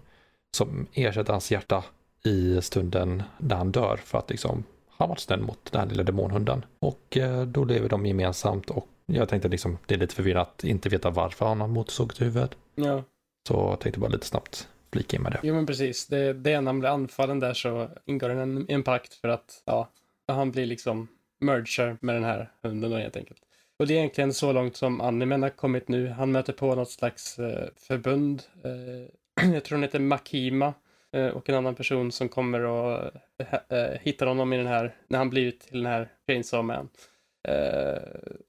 [0.57, 1.83] som ersätter hans hjärta
[2.23, 6.03] i stunden när han dör för att liksom han var snäll mot den här lilla
[6.03, 6.65] demonhunden.
[6.79, 10.63] Och eh, då lever de gemensamt och jag tänkte liksom det är lite förvirrat att
[10.63, 12.51] inte veta varför han har motorsåg till huvudet.
[12.75, 13.03] Ja.
[13.47, 15.39] Så jag tänkte bara lite snabbt flika in med det.
[15.43, 18.83] Jo men precis, det, det är när han blir anfallen där så ingår en, en
[18.83, 19.89] pakt för att ja,
[20.27, 21.07] han blir liksom
[21.39, 23.39] merger med den här hunden då helt enkelt.
[23.79, 26.07] Och det är egentligen så långt som animen har kommit nu.
[26.07, 28.43] Han möter på något slags eh, förbund.
[28.63, 30.73] Eh, jag tror hon heter Makima
[31.13, 34.95] Eh, och en annan person som kommer och eh, eh, hittar honom i den här,
[35.07, 36.89] när han blivit till den här Chainsaw Man.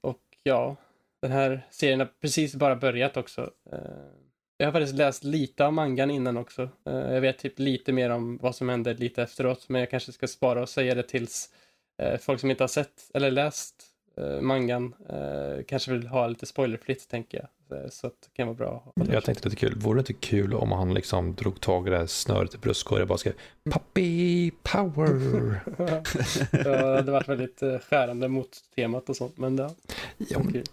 [0.01, 0.75] Och ja,
[1.21, 3.51] den här serien har precis bara börjat också.
[4.57, 6.69] Jag har faktiskt läst lite av mangan innan också.
[6.83, 10.27] jag vet typ lite mer om vad som händer lite efteråt, men jag kanske ska
[10.27, 11.49] spara och säga det tills
[12.19, 13.83] folk som inte har sett eller läst
[14.41, 14.95] mangan
[15.67, 17.47] kanske vill ha lite spoilerfritt tänker jag.
[17.73, 18.93] Eh, så det kan vara bra.
[19.11, 21.97] Jag tänkte lite kul, vore det inte kul om han liksom drog tag i det
[21.97, 23.33] här snöret i bröstkorgen och bara skrev
[23.71, 25.63] Puppy power.
[26.65, 29.69] ja, det varit väldigt eh, skärande mot temat och sånt, men ja.
[30.17, 30.63] ja men...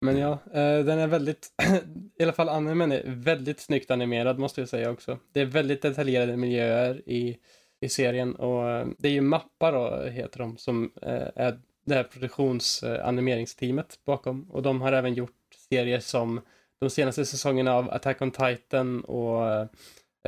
[0.00, 1.48] men ja, eh, den är väldigt,
[2.18, 5.18] i alla fall animen är väldigt snyggt animerad måste jag säga också.
[5.32, 7.36] Det är väldigt detaljerade miljöer i,
[7.80, 11.58] i serien och det är ju mappar då, heter de, som är
[11.90, 14.50] det här produktionsanemeringsteamet bakom.
[14.50, 15.36] Och de har även gjort
[15.72, 16.40] serier som
[16.80, 19.42] de senaste säsongerna av Attack on Titan och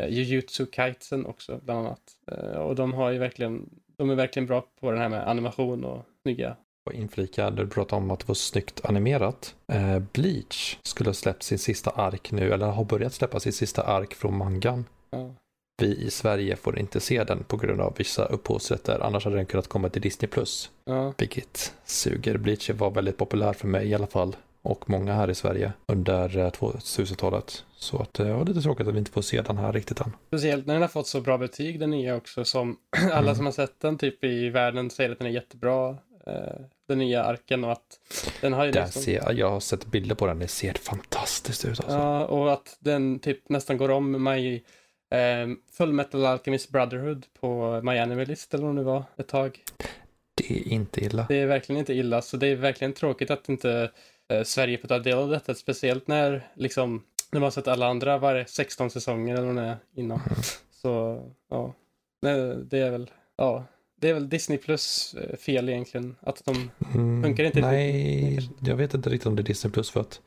[0.01, 2.03] uh, Jujutsu Kaisen också bland annat.
[2.33, 5.85] Uh, och de har ju verkligen, de är verkligen bra på den här med animation
[5.85, 9.55] och snygga och inflika, du pratade om att det var snyggt animerat.
[9.73, 13.83] Eh, Bleach skulle ha släppt sin sista ark nu, eller har börjat släppa sin sista
[13.83, 14.85] ark från mangan.
[15.11, 15.35] Ja.
[15.83, 19.47] Vi i Sverige får inte se den på grund av vissa upphovsrätter, annars hade den
[19.47, 20.31] kunnat komma till Disney+.
[20.85, 21.15] Ja.
[21.19, 22.37] Vilket suger.
[22.37, 26.29] Bleach var väldigt populär för mig i alla fall och många här i Sverige under
[26.29, 27.65] 2000-talet.
[27.67, 30.01] Eh, Så att det var lite tråkigt att vi inte får se den här riktigt
[30.01, 30.13] än.
[30.27, 32.77] Speciellt när den har fått så bra betyg den nya också som
[33.13, 33.35] alla mm.
[33.35, 35.97] som har sett den typ i världen säger att den är jättebra.
[36.27, 38.01] Eh, den nya arken och att
[38.41, 39.03] den har ju liksom...
[39.03, 41.97] ser, Jag har sett bilder på den, det ser fantastiskt ut alltså.
[41.97, 44.65] Ja, och att den typ nästan går om mig
[45.11, 49.61] eh, Full Metal Alchemist Brotherhood på My Anime List eller vad det var ett tag.
[50.35, 51.27] Det är inte illa.
[51.29, 53.91] Det är verkligen inte illa, så det är verkligen tråkigt att inte
[54.33, 57.03] eh, Sverige får ta del av detta, speciellt när liksom
[57.33, 60.21] när man sett alla andra var 16 säsonger eller vad det är innan.
[60.71, 61.75] Så ja,
[62.65, 63.65] det är väl, ja,
[64.01, 66.17] det är väl Disney Plus eh, fel egentligen.
[66.21, 67.61] Att de mm, funkar inte.
[67.61, 70.21] Nej, jag vet inte riktigt om det är Disney Plus för att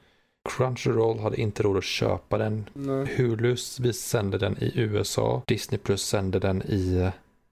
[0.50, 2.70] Crunchyroll hade inte råd att köpa den.
[2.74, 3.16] Nej.
[3.18, 5.42] Hulu vi sänder den i USA.
[5.48, 7.10] Disney Plus sänder den i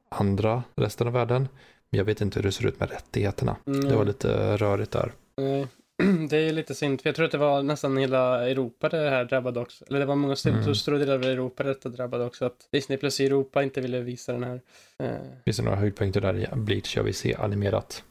[0.10, 1.48] andra resten av världen.
[1.90, 3.56] Men jag vet inte hur det ser ut med rättigheterna.
[3.68, 3.90] Mm.
[3.90, 5.12] Det var lite rörigt där.
[5.38, 5.68] Nej.
[6.30, 9.26] det är lite synd, för jag tror att det var nästan hela Europa det här
[9.26, 9.86] drabbade också.
[9.88, 10.76] Eller det var många Mm.
[10.76, 12.46] stora delar av Europa detta drabbade också.
[12.46, 14.62] Att Disney plus Europa inte ville visa den här.
[15.00, 15.10] Eh,
[15.46, 18.04] Finns det några höjdpunkter där i Bleach jag vill se animerat?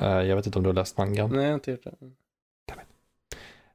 [0.00, 1.30] Eh, jag vet inte om du har läst mangan.
[1.30, 1.92] nej, jag har inte gjort det.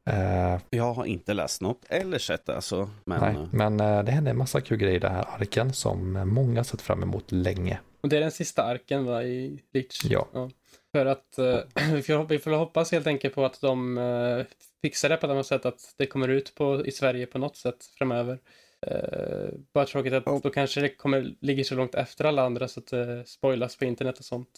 [0.05, 2.89] Eh, Jag har inte läst något eller sett det alltså.
[3.05, 5.73] Men nej, eh, men eh, det händer en massa kul grejer i den här arken
[5.73, 7.79] som många sett fram emot länge.
[8.01, 10.05] Och det är den sista arken va, i Bleach.
[10.09, 10.49] Ja.
[10.97, 11.59] För att eh,
[12.29, 14.45] vi, får, hoppas helt enkelt på att de eh,
[14.81, 17.85] fixar det på något sätt, att det kommer ut på, i Sverige på något sätt
[17.97, 18.39] framöver.
[18.87, 20.39] Eh, bara tråkigt att Oh.
[20.43, 23.85] då kanske det kommer, ligger så långt efter alla andra så att det spoilas på
[23.85, 24.49] internet och sånt.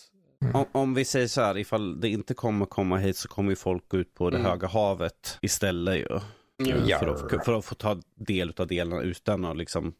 [0.54, 3.56] om, om vi säger så här, ifall det inte kommer komma hit så kommer ju
[3.56, 4.52] folk gå ut på det Mm.
[4.52, 6.20] höga havet istället ju.
[6.66, 6.88] Mm.
[6.88, 7.00] Ja.
[7.00, 9.94] För, att, för att få ta del av delarna utan att liksom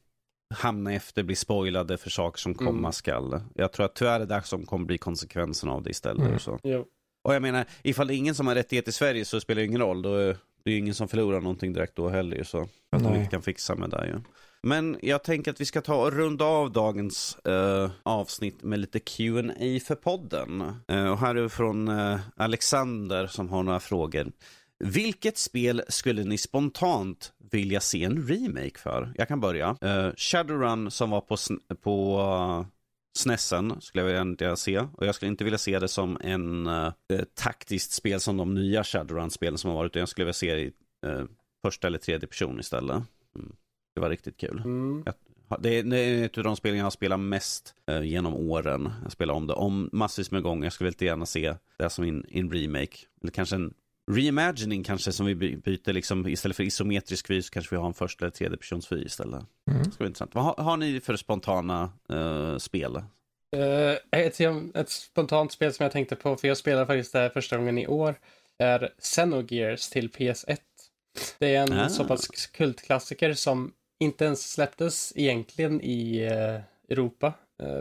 [0.54, 2.92] hamna efter, bli spoilade för saker som komma Mm.
[2.92, 3.42] skall.
[3.56, 6.28] Jag tror att tyvärr är det som kommer bli konsekvensen av det istället.
[6.28, 6.40] Mm.
[6.40, 6.60] Så.
[6.64, 6.86] Jo.
[7.24, 9.66] Och jag menar, ifall det är ingen som har rättighet i Sverige så spelar det
[9.66, 10.02] ingen roll.
[10.02, 12.44] Då är det är ingen som förlorar någonting direkt då heller.
[12.44, 14.22] Så att de inte kan fixa med det ju.
[14.64, 19.00] Men jag tänker att vi ska ta och runda av dagens eh, avsnitt med lite
[19.00, 20.62] Q&A för podden.
[20.88, 24.32] Eh, och här är från eh, Alexander som har några frågor.
[24.80, 29.14] Vilket spel skulle ni spontant vilja se en remake för?
[29.16, 29.70] Jag kan börja.
[29.70, 31.38] Uh, Shadowrun som var på,
[31.82, 32.66] på uh,
[33.18, 34.80] SNESen skulle jag vilja se.
[34.80, 36.92] Och jag skulle inte vilja se det som en uh,
[37.34, 39.92] taktiskt spel som de nya Shadowrun-spelen som har varit.
[39.92, 40.72] Utan jag skulle vilja se det i
[41.08, 41.26] uh,
[41.62, 43.04] första eller tredje person istället.
[43.36, 43.56] Mm.
[43.96, 44.62] Det var riktigt kul.
[44.66, 45.04] Mm.
[45.60, 48.90] Det är, det är ett av de spelen jag har spelat mest eh, genom åren.
[49.04, 50.66] Jag spelar om det om massvis med gånger.
[50.66, 52.98] Jag skulle väldigt gärna se det som en remake.
[53.22, 53.74] Eller kanske en
[54.10, 57.88] reimagining kanske som vi by- byter liksom istället för isometrisk vy så kanske vi har
[57.88, 59.44] en första eller tredje persons vy istället.
[59.72, 59.84] Mm.
[59.84, 60.36] Det vara intressant.
[60.36, 62.96] Vad har, har ni för spontana eh, spel?
[63.56, 64.40] Eh, ett,
[64.76, 67.78] ett spontant spel som jag tänkte på, för jag spelade faktiskt det här första gången
[67.78, 68.16] i år,
[68.58, 70.58] är Xenogears till PS1.
[71.40, 71.90] Det är en Ah.
[71.90, 76.62] så pass kultklassiker som inte ens släpptes egentligen i eh,
[76.94, 77.34] Europa.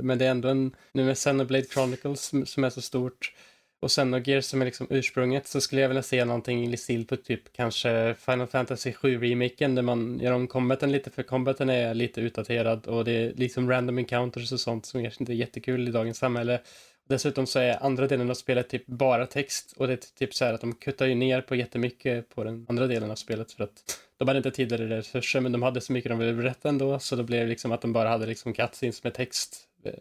[0.03, 3.35] Men det är ändå en, nu med Xenoblade Chronicles som, som är så stort
[3.81, 7.17] och Xenogears som är liksom ursprunget så skulle jag vilja se någonting i stil på
[7.17, 12.21] typ kanske Final Fantasy 7-remaken där man gör om combaten lite för combaten är lite
[12.21, 15.91] utdaterad och det är liksom random encounters och sånt som kanske inte är jättekul i
[15.91, 16.61] dagens samhälle.
[17.09, 20.45] Dessutom så är andra delen av spelet typ bara text och det är typ så
[20.45, 23.65] här att de kuttar ju ner på jättemycket på den andra delen av spelet för
[23.65, 26.69] att de hade inte tid eller resurser men de hade så mycket de ville berätta
[26.69, 29.93] ändå så då blev det liksom att de bara hade liksom cutscenes med text eh,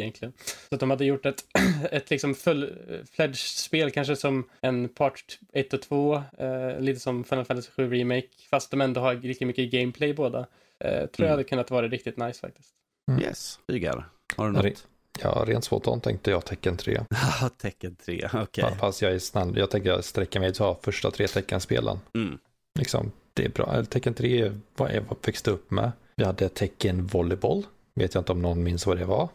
[0.00, 0.32] egentligen.
[0.68, 1.44] Så att de hade gjort ett,
[1.92, 7.44] ett liksom full-fledged spel kanske som en part 1 och 2, eh, lite som Final
[7.44, 10.38] Fantasy 7 Remake fast de ändå har riktigt mycket gameplay båda.
[10.84, 11.30] Eh, tror jag Mm.
[11.30, 12.68] hade kunnat vara riktigt nice faktiskt.
[13.10, 13.22] Mm.
[13.22, 14.08] Yes, Rygar.
[14.36, 14.86] Har du något?
[15.22, 17.00] Ja, rent spontant tänkte jag tecken 3.
[17.10, 18.64] Haha, Tecken 3, okej.
[18.80, 19.58] Fast jag är snabb.
[19.58, 21.98] Jag tänker sträcka mig till första tre teckenspelen.
[22.14, 22.38] Mm.
[22.78, 23.72] Liksom, det är bra.
[23.74, 25.92] Eller Tecken 3 är vad jag växte upp med.
[26.16, 27.66] Vi hade Tecken Volleyboll.
[27.94, 29.28] Vet jag inte om någon minns vad det var.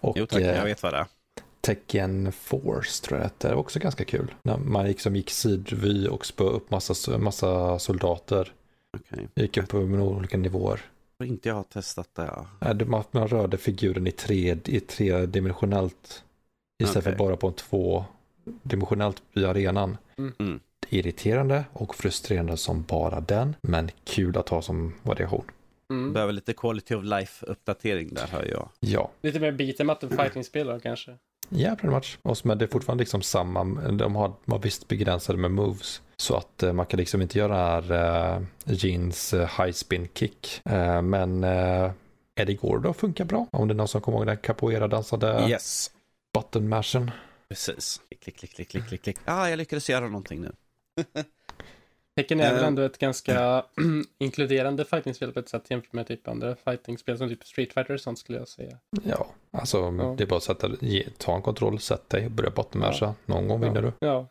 [0.00, 1.06] Och Jo tack, eh, jag vet vad det är.
[1.60, 4.34] Tecken Force tror jag att det är också ganska kul.
[4.42, 8.52] När man liksom gick sidvy och spö upp massa, massa soldater.
[8.96, 9.28] Okej.
[9.34, 10.80] Gick upp på olika nivåer.
[11.18, 12.30] Tror inte jag har testat det.
[12.60, 12.74] Ja.
[12.86, 16.24] Man, man rörde figuren i, tre, i tredimensionellt
[16.82, 17.12] istället Okej.
[17.12, 19.96] för bara på en tvådimensionellt i arenan.
[20.38, 20.60] Mm.
[20.88, 25.44] Irriterande och frustrerande som bara den, men kul att ha som variation.
[25.90, 26.12] Mm.
[26.12, 28.68] Behöver lite quality of life uppdatering där hör jag.
[28.80, 31.18] Ja, Lite mer beat'em up än fighting-spel då kanske.
[31.48, 32.18] ja pretty much.
[32.22, 36.02] Och så- men det är fortfarande liksom samma, de har, har visst begränsade med moves.
[36.16, 37.92] Så att eh, man kan liksom inte göra här
[38.36, 40.60] uh, jeans eh, high spin kick.
[40.64, 41.90] Eh, men uh,
[42.34, 43.46] Eddie Gordo funkar bra.
[43.52, 45.90] Om det är någon som kommer ihåg den capoeira-dansade Yes.
[46.34, 47.10] button mashen.
[47.48, 48.00] Precis.
[48.08, 49.16] Klick, klick, klick, klick, klick, klick, klick.
[49.24, 50.52] Ah, jag lyckades göra någonting nu.
[52.16, 52.66] Tecken är väl Eh.
[52.68, 53.64] ändå ett ganska
[54.18, 58.00] inkluderande fightingspel på ett sätt jämfört med typ andra fightingspel som typ Street Fighter och
[58.00, 58.78] sånt skulle jag säga.
[59.04, 60.14] Ja, alltså Ja.
[60.18, 63.14] det är bara att sätta, ge, ta en kontroll, sätt dig och börja bottenmasha.
[63.26, 63.92] Någon gång vinner du.
[63.98, 64.28] Ja.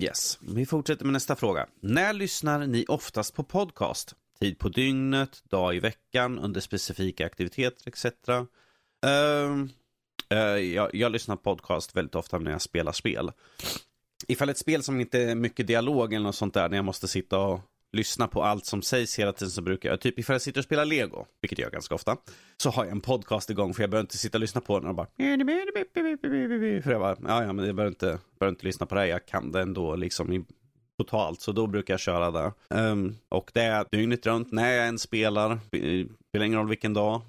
[0.00, 0.38] Yes.
[0.40, 1.66] Vi fortsätter med nästa fråga.
[1.80, 4.14] När lyssnar ni oftast på podcast?
[4.40, 8.04] Tid på dygnet, dag i veckan, under specifika aktiviteter etc.
[9.06, 9.68] Ehm,
[10.28, 13.32] eh, jag, jag lyssnar på podcast väldigt ofta när jag spelar spel.
[14.28, 17.08] Ifall ett spel som inte är mycket dialog eller något sånt där, när jag måste
[17.08, 17.60] sitta och
[17.92, 20.64] lyssna på allt som sägs hela tiden så brukar jag, typ ifall jag sitter och
[20.64, 22.16] spelar lego, vilket jag gör ganska ofta,
[22.56, 24.88] så har jag en podcast igång för jag behöver inte sitta och lyssna på den
[24.88, 25.06] och bara
[26.82, 29.08] för jag bara, ja ja men jag behöver inte, behöver inte lyssna på det här,
[29.08, 30.44] jag kan det ändå liksom i,
[30.98, 32.52] totalt, så då brukar jag köra det.
[32.68, 36.94] Um, och det är dygnet runt när jag än spelar, det spelar ingen roll vilken
[36.94, 37.20] dag,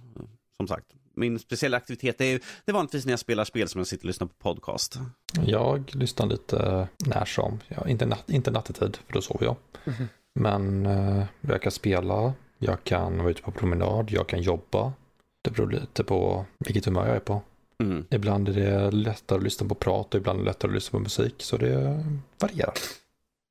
[0.58, 0.86] som sagt,
[1.18, 2.18] min speciella aktivitet.
[2.18, 4.34] Det är, det är vanligtvis när jag spelar spel som jag sitter och lyssnar på
[4.34, 5.00] podcast.
[5.46, 7.60] Jag lyssnar lite när som.
[7.68, 9.56] Ja, inte, natt, inte nattetid, för då sover jag.
[9.86, 10.08] Mhm.
[10.40, 14.94] Men eh, jag kan spela, jag kan vara ute på promenad, jag kan jobba.
[15.42, 17.42] Det beror lite på vilket humör jag är på.
[17.84, 18.06] Mm.
[18.10, 20.98] Ibland är det lättare att lyssna på prat och ibland är det lättare att lyssna
[20.98, 21.36] på musik.
[21.38, 22.04] Så det
[22.40, 22.74] varierar.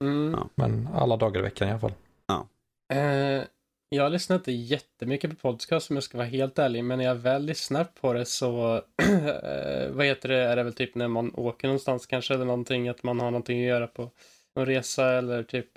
[0.05, 0.35] Mm.
[0.39, 0.49] Ja.
[0.55, 1.93] Men alla dagar i veckan i alla fall.
[2.93, 3.43] Eh,
[3.89, 7.15] jag lyssnar inte jättemycket på podcast om jag ska vara helt ärlig, men när jag
[7.15, 11.35] väl lyssnar på det så, eh, vad heter det, är det väl typ när man
[11.35, 14.11] åker någonstans kanske, eller någonting, att man har någonting att göra på
[14.55, 15.69] en resa eller typ,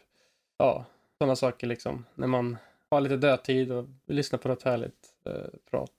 [0.58, 0.86] ja,
[1.18, 2.06] sådana saker liksom.
[2.16, 2.58] När man
[2.92, 5.92] har lite dödtid och lyssnar på något härligt eh, prat.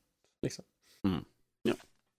[0.42, 0.64] Liksom.
[1.04, 1.24] Mm.
[1.62, 1.74] Ja,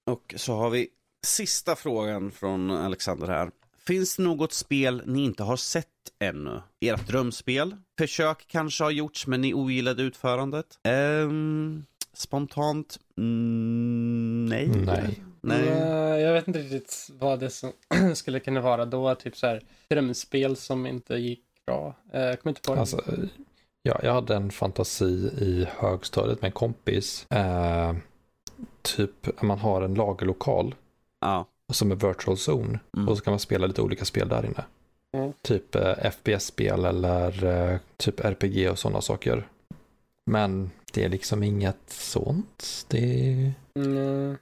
[0.06, 0.90] Och så har vi
[1.28, 3.52] sista frågan från Alexander här.
[3.88, 5.88] Finns det något spel ni inte har sett
[6.20, 6.62] ännu?
[6.80, 7.76] Ert drömspel?
[7.98, 10.66] Försök kanske har gjorts men ni ogillade utförandet?
[10.84, 13.00] Ehm, spontant?
[13.18, 14.68] Mm, nej.
[14.68, 15.24] Nej.
[15.42, 15.68] Nej.
[15.68, 17.72] Eh, jag vet inte riktigt vad det som
[18.16, 21.96] skulle kunna vara då, typ så här drömspel som inte gick bra.
[22.14, 22.80] Eh, jag kommer inte på det.
[22.80, 23.02] Alltså,
[23.82, 27.32] ja, jag hade en fantasi i högstadiet med en kompis.
[27.32, 27.96] Eh,
[28.82, 30.76] typ man har en lagerlokal
[31.22, 31.48] Ja.
[31.72, 32.80] Som är virtual zone.
[32.98, 33.10] Mm.
[33.10, 34.64] Och så kan man spela lite olika spel där inne.
[35.18, 35.34] Mm.
[35.42, 39.48] Typ eh, FPS-spel eller eh, typ RPG och sådana saker.
[40.26, 42.86] Men det är liksom inget sånt.
[42.88, 43.54] Det.
[43.80, 44.38] Mm,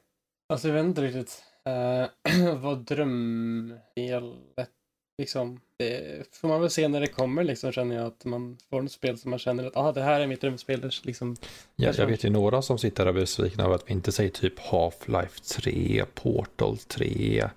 [0.53, 4.69] alltså jag vet inte riktigt uh, vad drömspelet
[5.17, 5.59] liksom.
[5.79, 8.91] Det får man väl se när det kommer liksom känner jag att man får ett
[8.91, 10.91] spel som man känner att ah, det här är mitt drömspel.
[11.03, 11.35] Liksom.
[11.75, 14.11] Ja, jag vet ju några som sitter där och är besvikna över att vi inte
[14.11, 17.49] säger typ Half-Life 3, Portal 3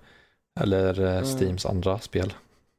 [0.59, 1.25] eller eh, Mm.
[1.25, 2.33] Steams andra spel.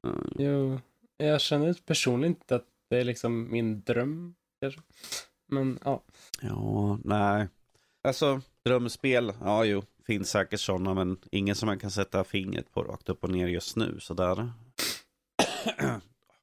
[0.07, 0.33] Mm.
[0.39, 0.81] Jo,
[1.17, 4.35] jag känner personligen inte att det är liksom min dröm.
[4.61, 4.81] Kanske.
[5.49, 6.03] Men ja.
[6.41, 7.49] Ja, nej.
[8.03, 12.83] Alltså, drömspel, ja jo, finns säkert sådana, men ingen som man kan sätta fingret på
[12.83, 14.53] rakt upp och ner just nu, sådär.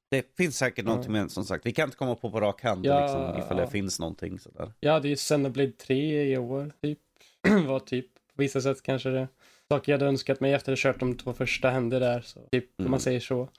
[0.10, 0.90] Det finns säkert Ja.
[0.90, 3.02] någonting, men som sagt, vi kan inte komma på på rak hand Ja.
[3.02, 4.74] liksom, ifall det finns någonting sådär.
[4.80, 7.00] Jag hade ju Xenoblade 3 i år, typ.
[7.68, 9.28] var typ, på vissa sätt kanske det
[9.70, 12.40] saker jag hade önskat mig efter att ha kört de två första hände där, så
[12.52, 12.92] typ, om Mm.
[12.92, 13.50] man säger så.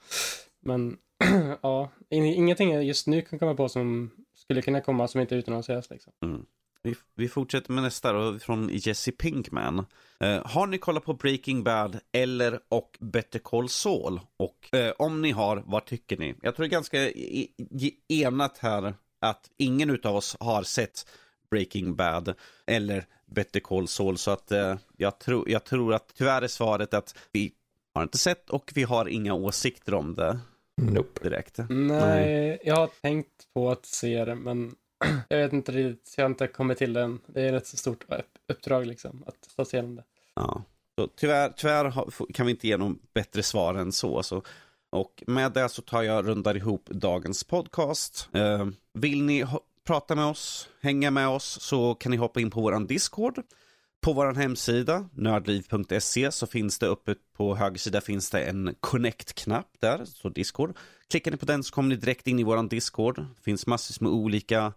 [0.61, 0.97] Men
[1.61, 5.35] ja, in- ingenting jag just nu kan komma på som skulle kunna komma som inte
[5.35, 6.13] är utannonseras liksom.
[6.25, 6.45] Mm.
[6.85, 9.85] Vi, vi fortsätter med nästa då, från Jesse Pinkman.
[10.19, 14.19] Eh, har ni kollat på Breaking Bad eller och Better Call Saul?
[14.37, 16.35] Och eh, om ni har, vad tycker ni?
[16.41, 21.07] Jag tror det är ganska i, i, enat här att ingen utav oss har sett
[21.49, 22.33] Breaking Bad
[22.65, 24.17] eller Better Call Saul.
[24.17, 27.51] Så att eh, jag, tror, jag tror att tyvärr är svaret att vi
[27.93, 30.39] har inte sett och vi har inga åsikter om det
[30.81, 31.23] Nope.
[31.23, 31.59] direkt.
[31.69, 34.75] Nej, jag har tänkt på att se det, men
[35.29, 37.19] jag vet inte riktigt, jag har inte kommit till den.
[37.27, 38.05] Det är ett rätt så stort
[38.47, 40.03] uppdrag liksom, att ta sig igenom det.
[40.33, 40.63] Ja.
[40.99, 41.93] Så tyvärr, tyvärr
[42.33, 44.23] kan vi inte ge någon bättre svar än så.
[44.23, 44.43] så.
[44.89, 48.29] Och med det så tar jag rundar ihop dagens podcast.
[48.33, 49.45] Eh, vill ni
[49.87, 53.41] prata med oss, hänga med oss, så kan ni hoppa in på våran Discord.
[54.03, 59.67] På vår hemsida, nördliv.se, så finns det uppe på höger sida finns det en connect-knapp
[59.79, 60.77] där, så Discord.
[61.09, 63.17] Klickar ni på den så kommer ni direkt in i våran Discord.
[63.17, 64.73] Det finns massvis med olika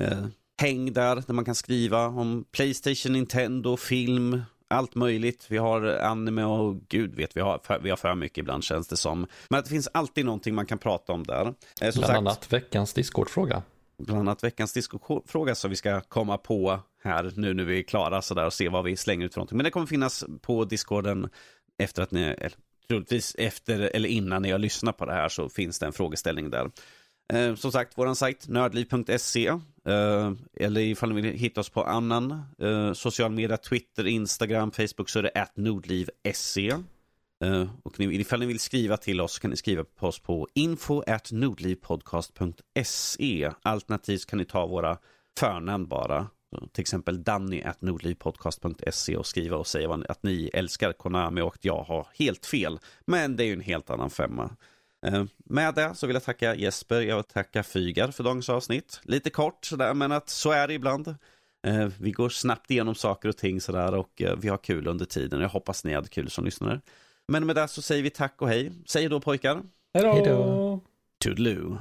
[0.00, 0.26] eh,
[0.60, 5.46] häng där, där man kan skriva om Playstation, Nintendo, film, allt möjligt.
[5.48, 8.88] Vi har anime och gud vet, vi har för, vi har för mycket ibland känns
[8.88, 9.26] det som.
[9.48, 11.46] Men att det finns alltid någonting man kan prata om där.
[11.46, 13.62] Eh, som Bland sagt, annat veckans Discord-fråga
[13.98, 18.22] bland annat veckans discofråga som vi ska komma på här nu när vi är klara
[18.22, 19.56] så där och se vad vi slänger ut för någonting.
[19.56, 21.28] Men det kommer finnas på discorden
[21.78, 22.52] efter att ni, eller,
[22.88, 26.50] troligtvis efter eller innan ni har lyssnat på det här så finns det en frågeställning
[26.50, 26.70] där.
[27.32, 29.46] Eh, som sagt, vår sajt nördliv.se
[29.84, 35.08] eh, eller ifall ni vill hitta oss på annan eh, social media, Twitter, Instagram, Facebook
[35.08, 36.72] så är det nordliv.se.
[37.44, 40.48] Uh, och ni, ifall ni vill skriva till oss kan ni skriva på oss på
[40.54, 43.50] info at nordlivpodcast.se.
[43.62, 44.98] Alternativt kan ni ta våra
[45.38, 46.26] förnamn bara.
[46.54, 51.54] Så till exempel Danny at nordlivpodcast.se och skriva och säga att ni älskar Konami och
[51.54, 52.78] att jag har helt fel.
[53.06, 54.56] Men det är ju en helt annan femma.
[55.06, 59.00] Eh, med det så vill jag tacka Jesper, jag vill tacka Fygar för dagens avsnitt.
[59.02, 61.14] Lite kort sådär, men att så är det ibland.
[61.66, 65.40] Eh, vi går snabbt igenom saker och ting sådär och vi har kul under tiden.
[65.40, 66.80] Jag hoppas ni hade kul som lyssnare.
[67.28, 68.72] Men med det så säger vi tack och hej.
[68.86, 69.62] Säg då pojkar.
[69.94, 70.80] Hej då.
[71.24, 71.78] Toodaloo.